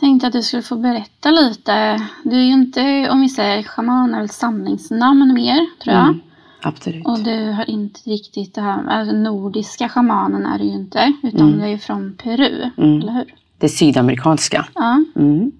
Tänkte 0.00 0.26
att 0.26 0.32
du 0.32 0.42
skulle 0.42 0.62
få 0.62 0.76
berätta 0.76 1.30
lite. 1.30 2.06
Du 2.24 2.36
är 2.36 2.44
ju 2.44 2.52
inte, 2.52 3.10
om 3.10 3.20
vi 3.20 3.28
säger 3.28 3.62
schaman, 3.62 4.14
är 4.14 4.18
väl 4.18 4.28
samlingsnamn 4.28 5.34
mer, 5.34 5.66
tror 5.82 5.94
jag. 5.96 6.08
Mm. 6.08 6.20
Absolut. 6.62 7.06
Och 7.06 7.18
du 7.18 7.50
har 7.50 7.70
inte 7.70 8.00
riktigt 8.10 8.54
det 8.54 8.60
här, 8.60 8.86
alltså 8.86 9.14
nordiska 9.16 9.88
schamanen 9.88 10.46
är 10.46 10.58
du 10.58 10.64
ju 10.64 10.72
inte, 10.74 11.12
utan 11.22 11.40
Mm. 11.40 11.58
du 11.58 11.64
är 11.64 11.68
ju 11.68 11.78
från 11.78 12.14
Peru, 12.22 12.70
Mm. 12.76 13.00
eller 13.00 13.12
hur? 13.12 13.34
Det 13.58 13.68
sydamerikanska. 13.68 14.66
Ja. 14.74 15.04
Mm. 15.16 15.52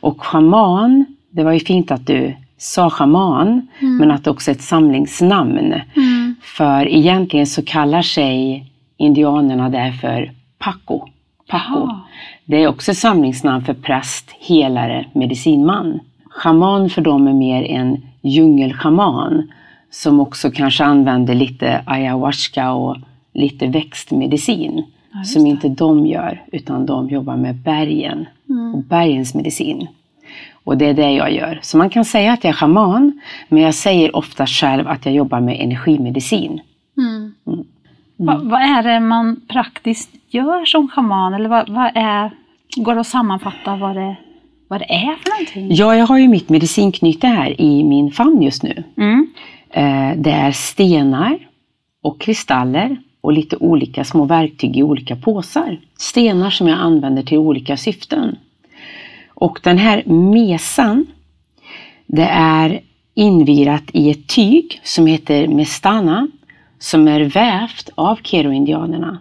Och 0.00 0.20
schaman, 0.20 1.04
det 1.30 1.44
var 1.44 1.52
ju 1.52 1.60
fint 1.60 1.90
att 1.90 2.06
du 2.06 2.34
sa 2.58 2.90
schaman, 2.90 3.68
Mm. 3.80 3.96
men 3.96 4.10
att 4.10 4.24
det 4.24 4.30
också 4.30 4.50
är 4.50 4.54
ett 4.54 4.62
samlingsnamn. 4.62 5.58
Mm. 5.96 6.34
För 6.42 6.88
egentligen 6.88 7.46
så 7.46 7.62
kallar 7.64 8.02
sig 8.02 8.66
indianerna 8.96 9.68
där 9.68 9.92
för 9.92 10.32
Paco. 10.58 11.00
Paco. 11.48 11.74
Jaha. 11.74 12.00
Det 12.44 12.62
är 12.62 12.68
också 12.68 12.90
ett 12.90 12.98
samlingsnamn 12.98 13.64
för 13.64 13.74
präst, 13.74 14.30
helare, 14.40 15.06
medicinman. 15.12 16.00
Schaman 16.30 16.90
för 16.90 17.02
dem 17.02 17.26
är 17.28 17.32
mer 17.32 17.62
en 17.62 18.02
djungelschaman 18.22 19.52
som 19.90 20.20
också 20.20 20.50
kanske 20.50 20.84
använder 20.84 21.34
lite 21.34 21.82
ayahuasca 21.86 22.72
och 22.72 22.96
lite 23.34 23.66
växtmedicin. 23.66 24.84
Som 25.24 25.46
inte 25.46 25.68
de 25.68 26.06
gör, 26.06 26.42
utan 26.52 26.86
de 26.86 27.08
jobbar 27.08 27.36
med 27.36 27.54
bergen 27.54 28.26
och 28.74 28.82
bergens 28.84 29.34
medicin. 29.34 29.86
Och 30.64 30.78
det 30.78 30.86
är 30.86 30.94
det 30.94 31.10
jag 31.12 31.32
gör. 31.32 31.58
Så 31.62 31.78
man 31.78 31.90
kan 31.90 32.04
säga 32.04 32.32
att 32.32 32.44
jag 32.44 32.48
är 32.48 32.54
schaman, 32.56 33.20
men 33.48 33.62
jag 33.62 33.74
säger 33.74 34.16
ofta 34.16 34.46
själv 34.46 34.88
att 34.88 35.06
jag 35.06 35.14
jobbar 35.14 35.40
med 35.40 35.60
energimedicin. 35.60 36.60
Mm. 36.96 37.34
Vad, 38.16 38.50
vad 38.50 38.60
är 38.60 38.82
det 38.82 39.00
man 39.00 39.40
praktiskt 39.48 40.10
gör 40.28 40.64
som 40.64 40.88
schaman? 40.88 41.34
Eller 41.34 41.48
vad, 41.48 41.68
vad 41.68 41.90
är, 41.94 42.30
går 42.76 42.94
det 42.94 43.00
att 43.00 43.06
sammanfatta 43.06 43.76
vad 43.76 43.96
det, 43.96 44.16
vad 44.68 44.80
det 44.80 44.92
är 44.92 45.16
för 45.16 45.30
någonting? 45.30 45.76
Ja, 45.76 45.96
jag 45.96 46.06
har 46.06 46.18
ju 46.18 46.28
mitt 46.28 46.48
medicinknyte 46.48 47.26
här 47.26 47.60
i 47.60 47.84
min 47.84 48.10
famn 48.10 48.42
just 48.42 48.62
nu. 48.62 48.84
Mm. 48.96 49.26
Eh, 49.70 50.18
Det 50.22 50.30
är 50.30 50.52
stenar 50.52 51.38
och 52.02 52.20
kristaller 52.20 52.96
och 53.22 53.32
lite 53.32 53.56
olika 53.56 54.04
små 54.04 54.24
verktyg 54.24 54.76
i 54.76 54.82
olika 54.82 55.16
påsar. 55.16 55.80
Stenar 55.96 56.50
som 56.50 56.68
jag 56.68 56.78
använder 56.78 57.22
till 57.22 57.38
olika 57.38 57.76
syften. 57.76 58.36
Och 59.28 59.60
den 59.62 59.78
här 59.78 60.02
mesan, 60.06 61.06
det 62.06 62.28
är 62.30 62.80
invirat 63.14 63.84
i 63.92 64.10
ett 64.10 64.28
tyg 64.28 64.80
som 64.82 65.06
heter 65.06 65.48
mestana, 65.48 66.28
som 66.78 67.08
är 67.08 67.20
vävt 67.20 67.90
av 67.94 68.18
keroindianerna. 68.22 69.18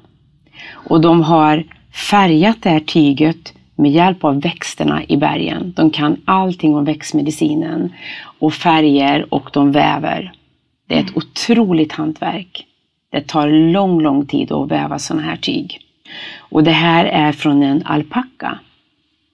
Och 0.72 1.02
de 1.02 1.22
har 1.22 1.64
färgat 2.10 2.58
det 2.62 2.70
här 2.70 2.80
tyget 2.80 3.54
med 3.76 3.92
hjälp 3.92 4.24
av 4.24 4.42
växterna 4.42 5.04
i 5.08 5.18
bergen. 5.18 5.74
De 5.76 5.90
kan 5.90 6.18
allting 6.26 6.76
om 6.76 6.86
växtmedicinen 6.86 7.94
och 8.40 8.54
färger 8.54 9.34
och 9.34 9.50
de 9.54 9.72
väver. 9.72 10.34
Det 10.88 10.96
är 10.96 11.00
ett 11.00 11.18
otroligt 11.18 11.92
hantverk. 11.92 12.68
Det 13.12 13.28
tar 13.28 13.50
lång, 13.50 14.02
lång 14.02 14.26
tid 14.26 14.52
att 14.52 14.72
väva 14.72 15.00
sådana 15.00 15.24
här 15.24 15.36
tyg. 15.36 15.80
Och 16.40 16.64
det 16.64 16.72
här 16.72 17.06
är 17.06 17.32
från 17.32 17.64
en 17.64 17.84
alpacka 17.86 18.60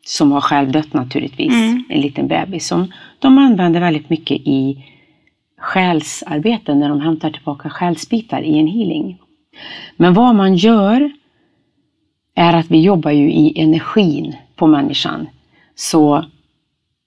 som 0.05 0.31
har 0.31 0.41
självdött 0.41 0.93
naturligtvis. 0.93 1.53
En 1.89 2.01
liten 2.01 2.27
bebis 2.27 2.67
som 2.67 2.91
de 3.19 3.37
använder 3.37 3.79
väldigt 3.79 4.09
mycket 4.09 4.37
i 4.37 4.85
själsarbete 5.57 6.75
när 6.75 6.89
de 6.89 7.01
hämtar 7.01 7.31
tillbaka 7.31 7.69
själsbitar 7.69 8.41
i 8.41 8.59
en 8.59 8.67
healing. 8.67 9.17
Men 9.95 10.13
vad 10.13 10.35
man 10.35 10.55
gör 10.55 11.11
är 12.35 12.53
att 12.53 12.71
vi 12.71 12.81
jobbar 12.81 13.11
ju 13.11 13.31
i 13.31 13.59
energin 13.61 14.35
på 14.55 14.67
människan. 14.67 15.27
Så 15.75 16.25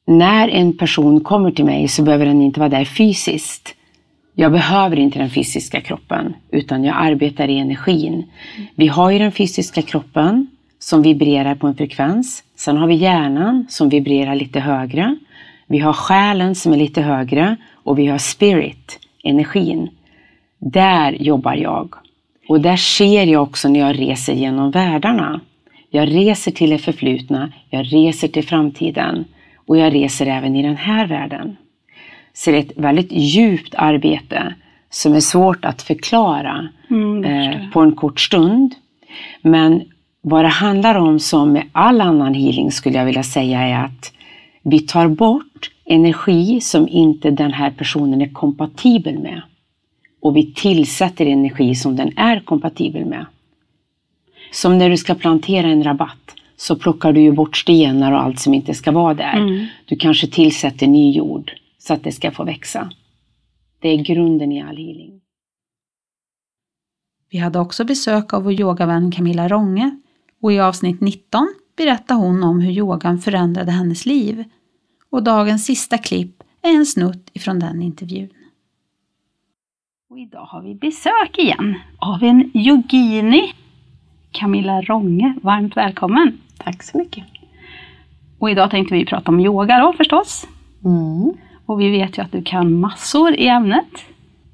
när 0.07 0.49
en 0.49 0.79
person 0.79 1.21
kommer 1.21 1.51
till 1.51 1.65
mig 1.65 1.89
så 1.89 2.03
behöver 2.03 2.27
den 2.27 2.43
inte 2.43 2.61
vara 2.61 2.71
där 2.71 2.85
fysiskt. 2.85 3.75
Jag 4.41 4.53
behöver 4.53 4.99
inte 4.99 5.19
den 5.19 5.31
fysiska 5.31 5.81
kroppen 5.81 6.35
utan 6.51 6.85
jag 6.85 6.97
arbetar 6.99 7.49
i 7.49 7.59
energin. 7.59 8.25
Vi 8.75 8.87
har 8.87 9.11
ju 9.11 9.19
den 9.19 9.33
fysiska 9.33 9.83
kroppen 9.83 10.47
som 10.79 11.03
vibrerar 11.03 11.55
på 11.55 11.67
en 11.67 11.75
frekvens. 11.75 12.45
Sen 12.57 12.77
har 12.77 12.87
vi 12.87 12.95
hjärnan 12.95 13.67
som 13.69 13.89
vibrerar 13.89 14.35
lite 14.35 14.61
högre. 14.61 15.17
Vi 15.67 15.79
har 15.79 15.93
själen 15.93 16.55
som 16.55 16.73
är 16.73 16.77
lite 16.77 17.03
högre 17.03 17.57
och 17.75 17.99
vi 17.99 18.07
har 18.07 18.19
spirit, 18.19 18.99
energin. 19.23 19.89
Där 20.59 21.13
jobbar 21.13 21.55
jag. 21.55 21.95
Och 22.49 22.61
där 22.61 22.77
ser 22.77 23.27
jag 23.27 23.43
också 23.43 23.69
när 23.69 23.81
jag 23.81 23.99
reser 23.99 24.33
genom 24.33 24.71
världarna. 24.71 25.41
Jag 25.91 26.15
reser 26.15 26.51
till 26.51 26.71
det 26.71 26.79
förflutna, 26.79 27.53
jag 27.71 27.87
reser 27.93 28.29
till 28.29 28.47
framtiden 28.47 29.25
och 29.67 29.77
jag 29.77 29.95
reser 29.95 30.27
även 30.27 30.57
i 30.57 30.63
den 30.63 30.77
här 30.77 31.07
världen. 31.07 31.57
Så 32.41 32.51
det 32.51 32.57
är 32.57 32.61
ett 32.61 32.73
väldigt 32.77 33.13
djupt 33.13 33.75
arbete 33.75 34.55
som 34.91 35.15
är 35.15 35.21
svårt 35.21 35.65
att 35.65 35.83
förklara 35.83 36.69
eh, 37.25 37.71
på 37.71 37.81
en 37.81 37.93
kort 37.93 38.21
stund. 38.21 38.75
Men 39.43 39.83
vad 40.21 40.45
det 40.45 40.49
handlar 40.49 40.95
om 40.95 41.19
som 41.19 41.53
med 41.53 41.65
all 41.73 42.01
annan 42.01 42.35
healing 42.35 42.73
skulle 42.73 42.99
jag 42.99 43.05
vilja 43.05 43.23
säga 43.23 43.61
är 43.61 43.85
att 43.85 44.13
vi 44.63 44.81
tar 44.81 45.09
bort 45.09 45.71
energi 45.85 46.61
som 46.61 46.89
inte 46.89 47.31
den 47.31 47.53
här 47.53 47.71
personen 47.71 48.23
är 48.23 48.33
kompatibel 48.33 49.19
med. 49.19 49.43
Och 50.23 50.37
vi 50.37 50.53
tillsätter 50.55 51.27
energi 51.27 51.75
som 51.75 51.97
den 51.97 52.19
är 52.19 52.41
kompatibel 52.41 53.05
med. 53.05 53.27
Som 54.53 54.79
när 54.79 54.91
du 54.91 54.97
ska 54.97 55.15
plantera 55.15 55.67
en 55.67 55.85
rabatt 55.85 56.35
så 56.57 56.77
plockar 56.77 57.13
du 57.13 57.21
ju 57.21 57.33
bort 57.33 57.57
stenar 57.57 58.13
och 58.13 58.23
allt 58.23 58.41
som 58.41 58.55
inte 58.55 58.75
ska 58.75 58.93
vara 58.93 59.15
där. 59.15 59.37
Du 59.85 59.97
kanske 59.97 60.27
tillsätter 60.27 60.87
ny 60.87 61.13
jord 61.13 61.53
så 61.81 61.95
att 61.95 62.05
det 62.05 62.13
ska 62.13 62.31
få 62.31 62.45
växa. 62.45 62.91
Det 63.79 63.89
är 63.89 64.05
grunden 64.05 64.53
i 64.53 64.63
all 64.63 64.77
healing. 64.77 65.21
Vi 67.31 67.39
hade 67.39 67.59
också 67.59 67.85
besök 67.85 68.33
av 68.33 68.43
vår 68.43 68.53
yogavän 68.53 69.11
Camilla 69.11 69.49
Ronge 69.49 69.97
och 70.43 70.53
i 70.53 70.61
avsnitt 70.61 71.01
19 71.01 71.55
berättar 71.77 72.15
hon 72.15 72.43
om 72.43 72.61
hur 72.61 72.71
yogan 72.71 73.19
förändrade 73.19 73.71
hennes 73.71 74.07
liv. 74.07 74.45
Och 75.11 75.23
dagens 75.23 75.65
sista 75.65 75.99
klipp 75.99 76.43
är 76.63 76.71
en 76.71 76.87
snutt 76.87 77.31
ifrån 77.33 77.59
den 77.59 77.83
intervjun. 77.83 78.29
Och 80.11 80.19
idag 80.19 80.45
har 80.45 80.63
vi 80.63 80.75
besök 80.75 81.39
igen 81.39 81.75
av 81.99 82.23
en 82.23 82.51
yogini. 82.55 83.53
Camilla 84.31 84.83
Ronge, 84.83 85.35
varmt 85.43 85.77
välkommen! 85.77 86.41
Tack 86.59 86.83
så 86.83 86.99
mycket. 86.99 87.25
Och 88.39 88.51
idag 88.51 88.71
tänkte 88.71 88.95
vi 88.95 89.07
prata 89.07 89.31
om 89.31 89.41
yoga 89.41 89.79
då 89.79 89.93
förstås. 89.93 90.47
Mm. 90.85 91.33
Och 91.71 91.81
vi 91.81 91.91
vet 91.91 92.19
ju 92.19 92.23
att 92.23 92.33
du 92.33 92.43
kan 92.43 92.81
massor 92.81 93.35
i 93.35 93.49
ämnet. 93.49 94.05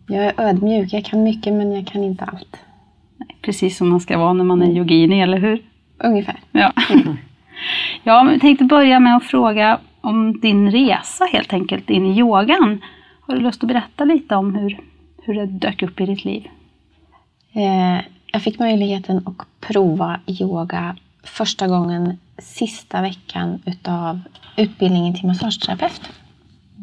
Jag 0.06 0.24
är 0.24 0.40
ödmjuk, 0.40 0.92
jag 0.92 1.04
kan 1.04 1.22
mycket 1.22 1.52
men 1.52 1.72
jag 1.72 1.86
kan 1.86 2.04
inte 2.04 2.24
allt. 2.24 2.56
Precis 3.42 3.76
som 3.76 3.88
man 3.88 4.00
ska 4.00 4.18
vara 4.18 4.32
när 4.32 4.44
man 4.44 4.62
är 4.62 4.72
yogini, 4.72 5.20
eller 5.20 5.38
hur? 5.38 5.62
Ungefär. 5.98 6.40
Ja. 6.52 6.72
men 8.04 8.32
jag 8.32 8.40
tänkte 8.40 8.64
börja 8.64 9.00
med 9.00 9.16
att 9.16 9.24
fråga 9.24 9.78
om 10.00 10.40
din 10.40 10.70
resa 10.70 11.24
helt 11.24 11.52
enkelt 11.52 11.90
in 11.90 12.06
i 12.06 12.18
yogan. 12.18 12.82
Har 13.20 13.34
du 13.34 13.40
lust 13.40 13.62
att 13.62 13.68
berätta 13.68 14.04
lite 14.04 14.36
om 14.36 14.54
hur, 14.54 14.80
hur 15.22 15.34
det 15.34 15.46
dök 15.46 15.82
upp 15.82 16.00
i 16.00 16.06
ditt 16.06 16.24
liv? 16.24 16.48
Eh, 17.52 18.04
jag 18.32 18.42
fick 18.42 18.58
möjligheten 18.58 19.22
att 19.26 19.60
prova 19.60 20.20
yoga 20.26 20.96
första 21.22 21.68
gången 21.68 22.18
sista 22.38 23.02
veckan 23.02 23.62
utav 23.66 24.20
utbildningen 24.56 25.14
till 25.14 25.26
massageterapeut. 25.26 26.10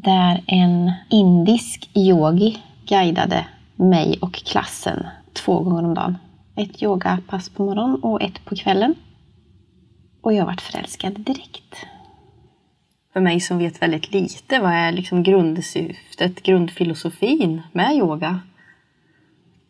Där 0.03 0.43
en 0.47 0.91
indisk 1.09 1.89
yogi 1.93 2.57
guidade 2.85 3.45
mig 3.75 4.17
och 4.21 4.33
klassen 4.33 5.07
två 5.33 5.59
gånger 5.59 5.83
om 5.83 5.93
dagen. 5.93 6.17
Ett 6.55 6.83
yogapass 6.83 7.49
på 7.49 7.65
morgonen 7.65 8.03
och 8.03 8.21
ett 8.21 8.45
på 8.45 8.55
kvällen. 8.55 8.95
Och 10.21 10.33
jag 10.33 10.45
vart 10.45 10.61
förälskad 10.61 11.19
direkt. 11.19 11.75
För 13.13 13.19
mig 13.19 13.39
som 13.39 13.57
vet 13.57 13.81
väldigt 13.81 14.11
lite, 14.11 14.59
vad 14.59 14.71
är 14.71 14.91
liksom 14.91 15.23
grundsyftet, 15.23 16.43
grundfilosofin 16.43 17.61
med 17.71 17.95
yoga? 17.95 18.39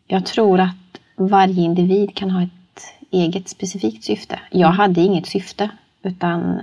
Jag 0.06 0.26
tror 0.26 0.60
att 0.60 1.00
varje 1.16 1.62
individ 1.62 2.14
kan 2.14 2.30
ha 2.30 2.42
ett 2.42 2.82
eget 3.10 3.48
specifikt 3.48 4.04
syfte. 4.04 4.40
Jag 4.50 4.68
hade 4.68 5.00
inget 5.00 5.26
syfte, 5.26 5.70
utan 6.02 6.60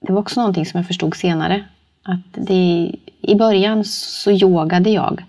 det 0.00 0.12
var 0.12 0.20
också 0.20 0.40
någonting 0.40 0.66
som 0.66 0.78
jag 0.78 0.86
förstod 0.86 1.16
senare. 1.16 1.64
Att 2.02 2.46
det, 2.46 2.94
I 3.20 3.34
början 3.34 3.84
så 3.84 4.30
yogade 4.30 4.90
jag. 4.90 5.24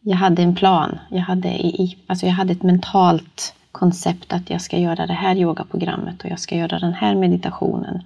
Jag 0.00 0.16
hade 0.16 0.42
en 0.42 0.54
plan. 0.54 0.98
Jag 1.10 1.20
hade, 1.20 1.48
i, 1.48 1.98
alltså 2.06 2.26
jag 2.26 2.32
hade 2.32 2.52
ett 2.52 2.62
mentalt 2.62 3.54
koncept 3.72 4.32
att 4.32 4.50
jag 4.50 4.60
ska 4.60 4.78
göra 4.78 5.06
det 5.06 5.12
här 5.12 5.36
yogaprogrammet 5.36 6.24
och 6.24 6.30
jag 6.30 6.38
ska 6.38 6.56
göra 6.56 6.78
den 6.78 6.92
här 6.92 7.14
meditationen 7.14 8.02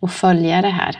och 0.00 0.10
följa 0.10 0.62
det 0.62 0.68
här. 0.68 0.96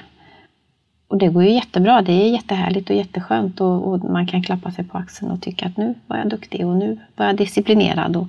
Och 1.09 1.19
det 1.19 1.29
går 1.29 1.43
ju 1.43 1.51
jättebra. 1.51 2.03
Det 2.03 2.13
är 2.13 2.31
jättehärligt 2.31 2.91
och 2.91 2.97
jätteskönt 2.97 3.61
och, 3.61 3.89
och 3.89 4.05
man 4.05 4.27
kan 4.27 4.43
klappa 4.43 4.71
sig 4.71 4.85
på 4.85 4.99
axeln 4.99 5.31
och 5.31 5.43
tycka 5.43 5.67
att 5.67 5.77
nu 5.77 5.95
var 6.07 6.17
jag 6.17 6.29
duktig 6.29 6.67
och 6.67 6.77
nu 6.77 6.99
var 7.17 7.27
jag 7.27 7.37
disciplinerad 7.37 8.17
och 8.17 8.27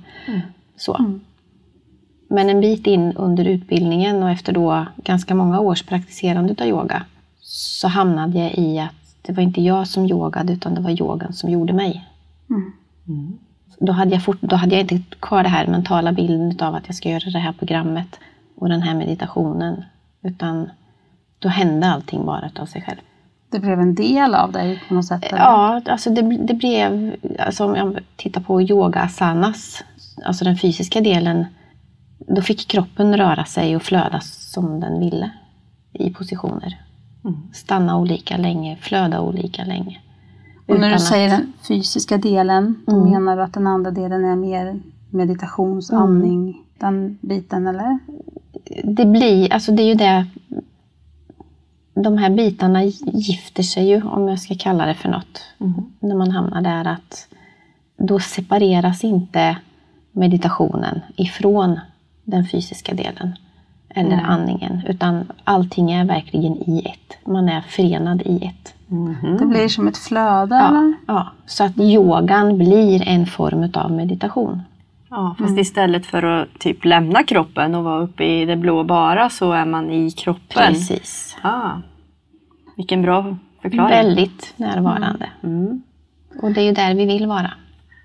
så. 0.76 1.18
Men 2.28 2.50
en 2.50 2.60
bit 2.60 2.86
in 2.86 3.12
under 3.12 3.44
utbildningen 3.44 4.22
och 4.22 4.30
efter 4.30 4.52
då 4.52 4.86
ganska 4.96 5.34
många 5.34 5.60
års 5.60 5.82
praktiserande 5.82 6.54
av 6.58 6.68
yoga 6.68 7.02
så 7.40 7.88
hamnade 7.88 8.38
jag 8.38 8.54
i 8.54 8.78
att 8.78 8.94
det 9.22 9.32
var 9.32 9.42
inte 9.42 9.60
jag 9.60 9.88
som 9.88 10.06
yogade 10.06 10.52
utan 10.52 10.74
det 10.74 10.80
var 10.80 10.90
yogan 10.90 11.32
som 11.32 11.50
gjorde 11.50 11.72
mig. 11.72 12.08
Då, 13.78 13.92
hade 13.92 14.10
jag 14.10 14.24
fort, 14.24 14.38
då 14.40 14.56
hade 14.56 14.74
jag 14.76 14.92
inte 14.92 15.16
kvar 15.20 15.42
det 15.42 15.48
här 15.48 15.66
mentala 15.66 16.12
bilden 16.12 16.56
av 16.60 16.74
att 16.74 16.86
jag 16.86 16.96
ska 16.96 17.08
göra 17.08 17.30
det 17.30 17.38
här 17.38 17.52
programmet 17.52 18.20
och 18.56 18.68
den 18.68 18.82
här 18.82 18.94
meditationen. 18.94 19.84
Utan 20.22 20.70
då 21.38 21.48
hände 21.48 21.86
allting 21.86 22.26
bara 22.26 22.50
av 22.60 22.66
sig 22.66 22.82
själv. 22.82 22.98
Det 23.50 23.60
blev 23.60 23.80
en 23.80 23.94
del 23.94 24.34
av 24.34 24.52
dig 24.52 24.82
på 24.88 24.94
något 24.94 25.06
sätt? 25.06 25.24
eller? 25.24 25.38
Ja, 25.38 25.82
alltså 25.86 26.10
det, 26.10 26.22
det 26.22 26.54
blev, 26.54 27.16
alltså 27.38 27.64
om 27.64 27.76
jag 27.76 27.98
tittar 28.16 28.40
på 28.40 28.62
yoga 28.62 29.00
asanas, 29.00 29.84
alltså 30.24 30.44
den 30.44 30.56
fysiska 30.56 31.00
delen, 31.00 31.46
då 32.18 32.42
fick 32.42 32.68
kroppen 32.68 33.16
röra 33.16 33.44
sig 33.44 33.76
och 33.76 33.82
flöda 33.82 34.20
som 34.20 34.80
den 34.80 35.00
ville 35.00 35.30
i 35.92 36.10
positioner. 36.10 36.78
Stanna 37.52 37.98
olika 37.98 38.36
länge, 38.36 38.76
flöda 38.76 39.20
olika 39.20 39.64
länge. 39.64 39.98
Och 40.66 40.80
när 40.80 40.92
du 40.92 40.98
säger 40.98 41.26
att- 41.34 41.38
den 41.40 41.52
fysiska 41.68 42.16
delen, 42.18 42.74
Mm. 42.88 43.10
menar 43.10 43.36
du 43.36 43.42
att 43.42 43.52
den 43.54 43.66
andra 43.66 43.90
delen 43.90 44.24
är 44.24 44.36
mer 44.36 44.80
meditations, 45.10 45.90
Mm. 45.92 46.54
den 46.78 47.18
biten 47.20 47.66
eller? 47.66 47.98
det 48.84 49.04
blir, 49.06 49.52
alltså 49.52 49.72
det 49.72 49.82
är 49.82 49.86
ju 49.86 49.94
det, 49.94 50.26
de 51.94 52.18
här 52.18 52.30
bitarna 52.30 52.84
gifter 52.84 53.62
sig 53.62 53.88
ju, 53.88 54.02
om 54.02 54.28
jag 54.28 54.38
ska 54.40 54.54
kalla 54.58 54.86
det 54.86 54.94
för 54.94 55.08
något, 55.08 55.40
när 56.00 56.16
man 56.16 56.30
hamnar 56.30 56.62
där 56.62 56.84
att 56.84 57.28
då 57.96 58.18
separeras 58.18 59.04
inte 59.04 59.56
meditationen 60.12 61.00
ifrån 61.16 61.80
den 62.24 62.44
fysiska 62.46 62.94
delen 62.94 63.32
eller 63.94 64.12
Mm. 64.18 64.24
andningen. 64.30 64.80
Utan 64.88 65.32
allting 65.44 65.90
är 65.92 66.04
verkligen 66.04 66.52
i 66.52 66.82
ett. 66.86 67.26
Man 67.28 67.48
är 67.48 67.60
förenad 67.60 68.22
i 68.22 68.44
ett. 68.44 68.74
Det 69.38 69.46
blir 69.46 69.68
som 69.68 69.88
ett 69.88 69.98
flöde 69.98 70.54
Ja, 70.54 70.68
eller? 70.68 70.94
ja. 71.06 71.28
Så 71.46 71.64
att 71.64 71.78
yogan 71.78 72.58
blir 72.58 73.08
en 73.08 73.26
form 73.26 73.70
av 73.74 73.92
meditation. 73.92 74.62
Ja, 75.10 75.34
fast 75.38 75.58
istället 75.58 76.06
för 76.06 76.22
att 76.22 76.48
typ 76.58 76.84
lämna 76.84 77.22
kroppen 77.22 77.74
och 77.74 77.84
vara 77.84 78.00
uppe 78.02 78.24
i 78.24 78.44
det 78.44 78.56
blå 78.56 78.84
bara 78.84 79.30
så 79.30 79.52
är 79.52 79.64
man 79.64 79.90
i 79.90 80.10
kroppen. 80.10 80.62
Precis. 80.66 81.36
Ah, 81.42 81.70
vilken 82.76 83.02
bra 83.02 83.36
förklaring. 83.62 83.90
Väldigt 83.90 84.52
närvarande. 84.56 85.26
Mm. 85.42 85.82
Och 86.42 86.52
det 86.52 86.60
är 86.60 86.64
ju 86.64 86.72
där 86.72 86.94
vi 86.94 87.06
vill 87.06 87.26
vara. 87.26 87.50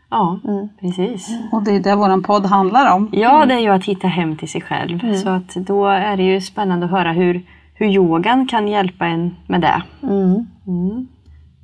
Ja, 0.10 0.40
Mm. 0.44 0.70
precis. 0.80 1.38
Och 1.52 1.64
det 1.64 1.72
är 1.72 1.80
det 1.80 1.96
vår 1.96 2.22
podd 2.24 2.46
handlar 2.46 2.96
om. 2.96 3.10
Ja, 3.12 3.46
det 3.46 3.54
är 3.54 3.60
ju 3.60 3.70
att 3.70 3.86
hitta 3.86 4.08
hem 4.08 4.38
till 4.38 4.50
sig 4.50 4.62
själv. 4.62 5.14
Så 5.16 5.30
att 5.30 5.56
då 5.56 5.88
är 5.88 6.18
det 6.18 6.24
ju 6.24 6.42
spännande 6.42 6.86
att 6.86 6.92
höra 6.92 7.12
hur, 7.12 7.44
hur 7.74 7.86
yogan 7.88 8.48
kan 8.48 8.68
hjälpa 8.68 9.06
en 9.06 9.36
med 9.48 9.62
det. 9.62 9.84
Mm. 10.04 10.46
Mm. 10.68 11.08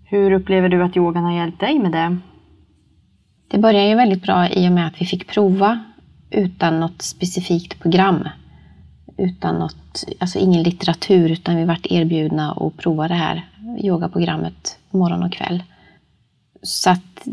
Hur 0.06 0.32
upplever 0.32 0.70
du 0.70 0.84
att 0.84 0.98
yogan 0.98 1.24
har 1.24 1.32
hjälpt 1.32 1.60
dig 1.60 1.80
med 1.80 1.92
det? 1.92 2.18
Det 3.48 3.58
började 3.58 3.88
ju 3.90 3.96
väldigt 3.96 4.24
bra 4.24 4.50
i 4.50 4.68
och 4.68 4.72
med 4.72 4.88
att 4.88 5.02
vi 5.02 5.06
fick 5.06 5.28
prova 5.28 5.80
utan 6.30 6.80
något 6.80 7.02
specifikt 7.02 7.80
program. 7.82 8.28
Utan 9.18 9.56
något, 9.60 10.04
alltså 10.20 10.40
ingen 10.40 10.64
litteratur 10.64 11.32
utan 11.32 11.56
vi 11.56 11.66
vart 11.66 11.86
erbjudna 11.86 12.52
att 12.52 12.78
prova 12.78 13.08
det 13.08 13.14
här 13.14 13.46
yogaprogrammet 13.78 14.78
morgon 14.92 15.24
och 15.24 15.32
kväll. 15.32 15.64
Så 16.62 16.90
att 16.90 17.28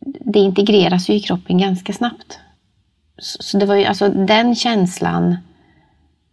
det 0.00 0.38
integreras 0.38 1.10
ju 1.10 1.14
i 1.14 1.20
kroppen 1.20 1.58
ganska 1.58 1.92
snabbt. 1.92 2.38
Så 3.18 3.58
det 3.58 3.66
var 3.66 3.74
ju 3.74 3.84
alltså 3.84 4.08
den 4.08 4.54
känslan 4.54 5.36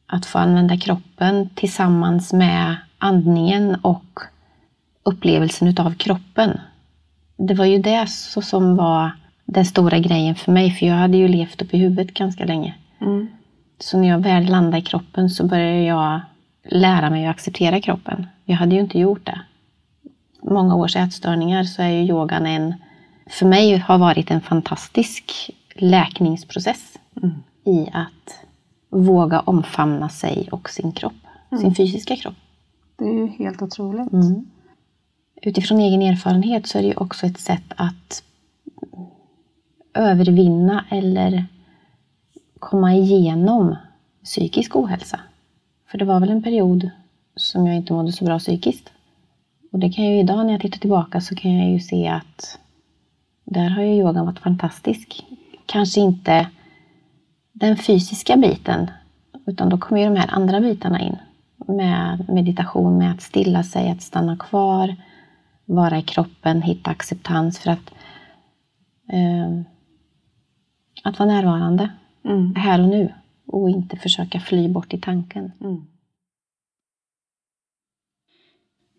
att 0.07 0.25
få 0.25 0.37
använda 0.37 0.77
kroppen 0.77 1.49
tillsammans 1.55 2.33
med 2.33 2.75
andningen 2.97 3.75
och 3.75 4.19
upplevelsen 5.03 5.67
utav 5.67 5.93
kroppen 5.93 6.59
det 7.37 7.53
var 7.53 7.65
ju 7.65 7.77
det 7.77 8.07
så 8.09 8.41
som 8.41 8.75
var 8.75 9.11
den 9.45 9.65
stora 9.65 9.99
grejen 9.99 10.35
för 10.35 10.51
mig, 10.51 10.71
för 10.71 10.85
jag 10.85 10.95
hade 10.95 11.17
ju 11.17 11.27
levt 11.27 11.61
upp 11.61 11.73
i 11.73 11.77
huvudet 11.77 12.13
ganska 12.13 12.45
länge. 12.45 12.75
Mm. 13.01 13.27
Så 13.79 13.97
när 13.97 14.07
jag 14.07 14.19
väl 14.19 14.45
landade 14.45 14.77
i 14.77 14.81
kroppen 14.81 15.29
så 15.29 15.45
började 15.45 15.81
jag 15.81 16.21
lära 16.69 17.09
mig 17.09 17.25
att 17.25 17.31
acceptera 17.31 17.81
kroppen. 17.81 18.27
Jag 18.45 18.55
hade 18.55 18.75
ju 18.75 18.81
inte 18.81 18.99
gjort 18.99 19.25
det. 19.25 19.41
Många 20.41 20.75
års 20.75 20.95
ätstörningar 20.95 21.63
så 21.63 21.81
är 21.81 21.89
ju 21.89 22.01
yogan 22.01 22.45
en, 22.45 22.73
för 23.29 23.45
mig 23.45 23.77
har 23.77 23.97
varit 23.97 24.31
en 24.31 24.41
fantastisk 24.41 25.51
läkningsprocess 25.75 26.97
i 27.65 27.89
att 27.93 28.45
våga 28.89 29.39
omfamna 29.39 30.09
sig 30.09 30.49
och 30.51 30.69
sin 30.69 30.91
kropp, 30.91 31.13
sin 31.61 31.75
fysiska 31.75 32.15
kropp. 32.15 32.35
Det 32.95 33.05
är 33.05 33.13
ju 33.13 33.27
helt 33.27 33.61
otroligt. 33.61 34.13
Mm. 34.13 34.45
Utifrån 35.41 35.79
egen 35.79 36.01
erfarenhet 36.01 36.67
så 36.67 36.77
är 36.77 36.81
det 36.81 36.87
ju 36.87 36.95
också 36.95 37.25
ett 37.25 37.39
sätt 37.39 37.73
att 37.75 38.23
övervinna 39.93 40.85
eller 40.89 41.45
komma 42.59 42.93
igenom 42.93 43.75
psykisk 44.23 44.75
ohälsa. 44.75 45.19
För 45.91 45.97
det 45.97 46.05
var 46.05 46.19
väl 46.19 46.29
en 46.29 46.43
period 46.43 46.89
som 47.35 47.67
jag 47.67 47.75
inte 47.75 47.93
mådde 47.93 48.11
så 48.11 48.25
bra 48.25 48.39
psykiskt. 48.39 48.89
Och 49.71 49.79
det 49.79 49.89
kan 49.89 50.05
jag 50.05 50.13
ju 50.13 50.19
idag 50.19 50.45
när 50.45 50.53
jag 50.53 50.61
tittar 50.61 50.79
tillbaka 50.79 51.21
så 51.21 51.35
kan 51.35 51.53
jag 51.53 51.71
ju 51.71 51.79
se 51.79 52.07
att 52.07 52.59
där 53.47 53.69
har 53.69 53.83
ju 53.83 53.95
yogan 53.95 54.25
varit 54.25 54.39
fantastisk. 54.39 55.25
Kanske 55.65 55.99
inte 55.99 56.49
den 57.53 57.77
fysiska 57.77 58.37
biten 58.37 58.91
utan 59.45 59.69
då 59.69 59.77
kommer 59.77 60.01
ju 60.01 60.07
de 60.07 60.19
här 60.19 60.33
andra 60.33 60.61
bitarna 60.61 61.01
in. 61.01 61.15
Med 61.67 62.29
meditation, 62.29 62.97
med 62.97 63.11
att 63.11 63.21
stilla 63.21 63.63
sig, 63.63 63.91
att 63.91 64.01
stanna 64.01 64.37
kvar, 64.37 64.95
vara 65.65 65.97
i 65.97 66.01
kroppen, 66.01 66.61
hitta 66.61 66.91
acceptans 66.91 67.59
för 67.59 67.71
att 67.71 67.91
eh, 69.13 69.61
att 71.03 71.19
vara 71.19 71.29
närvarande 71.29 71.89
Mm. 72.27 72.55
här 72.55 72.81
och 72.81 72.89
nu 72.89 73.13
och 73.45 73.69
inte 73.69 73.97
försöka 73.97 74.39
fly 74.39 74.69
bort 74.69 74.93
i 74.93 74.97
tanken. 74.97 75.51
Mm. 75.61 75.85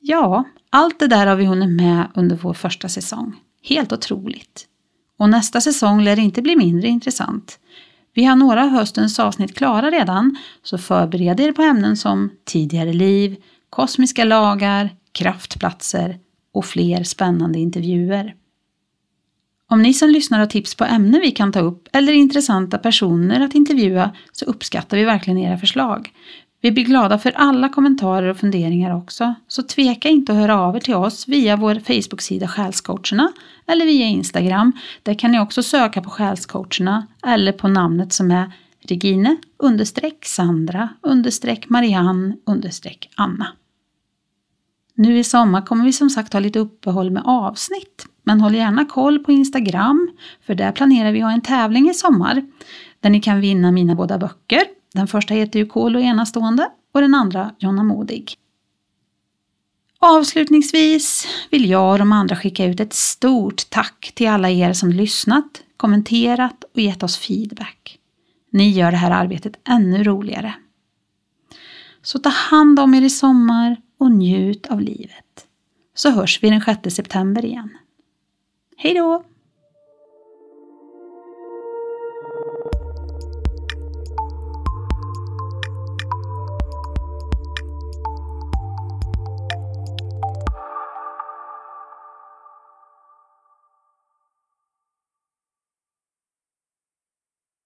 Ja, 0.01 0.45
allt 0.71 1.01
det 1.01 1.07
där 1.07 1.27
har 1.27 1.37
vi 1.37 1.45
hunnit 1.45 1.71
med 1.71 2.07
under 2.15 2.37
vår 2.37 2.55
första 2.55 2.89
säsong. 2.89 3.37
Helt 3.69 3.93
otroligt. 3.93 4.67
Och 5.19 5.31
nästa 5.31 5.61
säsong 5.61 6.03
lär 6.03 6.19
inte 6.19 6.43
bli 6.43 6.57
mindre 6.57 6.89
intressant. 6.89 7.59
Vi 8.15 8.25
har 8.25 8.37
några 8.37 8.65
av 8.65 8.69
höstens 8.69 9.19
avsnitt 9.19 9.57
klara 9.57 9.91
redan, 9.91 10.37
så 10.63 10.79
förbered 10.79 11.41
er 11.41 11.53
på 11.53 11.63
ämnen 11.63 11.97
som 11.97 12.31
tidigare 12.45 12.93
liv, 12.93 13.37
kosmiska 13.71 14.25
lagar, 14.25 14.91
kraftplatser 15.13 16.19
och 16.53 16.65
fler 16.65 17.05
spännande 17.05 17.59
intervjuer. 17.59 18.35
Om 19.71 19.83
ni 19.83 19.95
som 19.95 20.09
lyssnar 20.09 20.39
har 20.39 20.47
tips 20.47 20.75
på 20.75 20.85
ämnen 20.85 21.21
vi 21.21 21.31
kan 21.31 21.53
ta 21.53 21.61
upp 21.61 21.89
eller 21.93 22.13
intressanta 22.13 22.79
personer 22.79 23.41
att 23.41 23.55
intervjua 23.55 24.11
så 24.33 24.45
uppskattar 24.45 24.97
vi 24.97 25.05
verkligen 25.05 25.39
era 25.39 25.59
förslag. 25.59 26.13
Vi 26.61 26.73
blir 26.73 26.85
glada 26.85 27.19
för 27.19 27.33
alla 27.37 27.69
kommentarer 27.69 28.29
och 28.29 28.37
funderingar 28.37 28.97
också, 28.97 29.35
så 29.49 29.63
tveka 29.63 30.09
inte 30.09 30.33
att 30.33 30.39
höra 30.39 30.61
av 30.61 30.77
er 30.77 30.81
till 30.81 30.95
oss 30.95 31.29
via 31.29 31.57
vår 31.57 31.75
Facebook-sida 31.75 32.49
Själscoacherna 32.49 33.33
eller 33.67 33.87
via 33.87 34.07
Instagram. 34.07 34.73
Där 35.03 35.15
kan 35.15 35.31
ni 35.31 35.41
också 35.41 35.63
söka 35.63 36.03
på 36.03 36.11
Själscoacherna 36.11 37.07
eller 37.27 37.53
på 37.53 37.69
namnet 37.69 38.13
som 38.13 38.31
är 38.31 38.53
Regine 38.81 39.37
understreck 39.57 40.25
Sandra 40.25 40.89
understreck 41.03 41.69
Marianne 41.69 42.37
understreck 42.47 43.11
Anna. 43.17 43.47
Nu 44.95 45.19
i 45.19 45.25
sommar 45.25 45.63
kommer 45.63 45.85
vi 45.85 45.93
som 45.93 46.11
sagt 46.11 46.33
ha 46.33 46.41
lite 46.41 46.59
uppehåll 46.59 47.11
med 47.11 47.23
avsnitt, 47.27 48.07
men 48.23 48.41
håll 48.41 48.55
gärna 48.55 48.85
koll 48.85 49.19
på 49.19 49.33
Instagram, 49.33 50.11
för 50.47 50.55
där 50.55 50.73
planerar 50.73 51.13
vi 51.13 51.19
att 51.21 51.25
ha 51.25 51.33
en 51.33 51.41
tävling 51.41 51.91
i 51.91 51.95
sommar, 51.95 52.47
där 53.01 53.11
ni 53.11 53.21
kan 53.21 53.41
vinna 53.41 53.73
mina 53.73 53.95
båda 53.95 54.19
böcker. 54.19 54.63
Den 54.99 55.09
första 55.09 55.35
heter 55.35 55.59
ju 55.59 55.67
Kol 55.67 55.97
och 55.97 56.03
enastående 56.03 56.71
och 56.93 57.01
den 57.01 57.15
andra 57.15 57.55
Jonna 57.59 57.83
Modig. 57.83 58.35
Avslutningsvis 59.99 61.27
vill 61.51 61.71
jag 61.71 61.93
och 61.93 61.99
de 61.99 62.13
andra 62.13 62.37
skicka 62.37 62.65
ut 62.65 62.81
ett 62.81 62.93
stort 62.93 63.71
tack 63.71 64.13
till 64.15 64.29
alla 64.29 64.51
er 64.51 64.73
som 64.73 64.91
lyssnat, 64.91 65.63
kommenterat 65.77 66.65
och 66.75 66.81
gett 66.81 67.03
oss 67.03 67.17
feedback. 67.17 67.99
Ni 68.51 68.71
gör 68.71 68.91
det 68.91 68.97
här 68.97 69.11
arbetet 69.11 69.61
ännu 69.69 70.05
roligare. 70.05 70.55
Så 72.03 72.19
ta 72.19 72.29
hand 72.29 72.81
om 72.81 72.95
er 72.95 73.03
i 73.03 73.11
sommar 73.11 73.77
och 73.99 74.11
njut 74.11 74.67
av 74.67 74.81
livet. 74.81 75.47
Så 75.95 76.11
hörs 76.11 76.43
vi 76.43 76.51
den 76.51 76.61
6 76.83 76.95
september 76.97 77.45
igen. 77.45 77.79
Hej 78.77 78.95
då! 78.95 79.25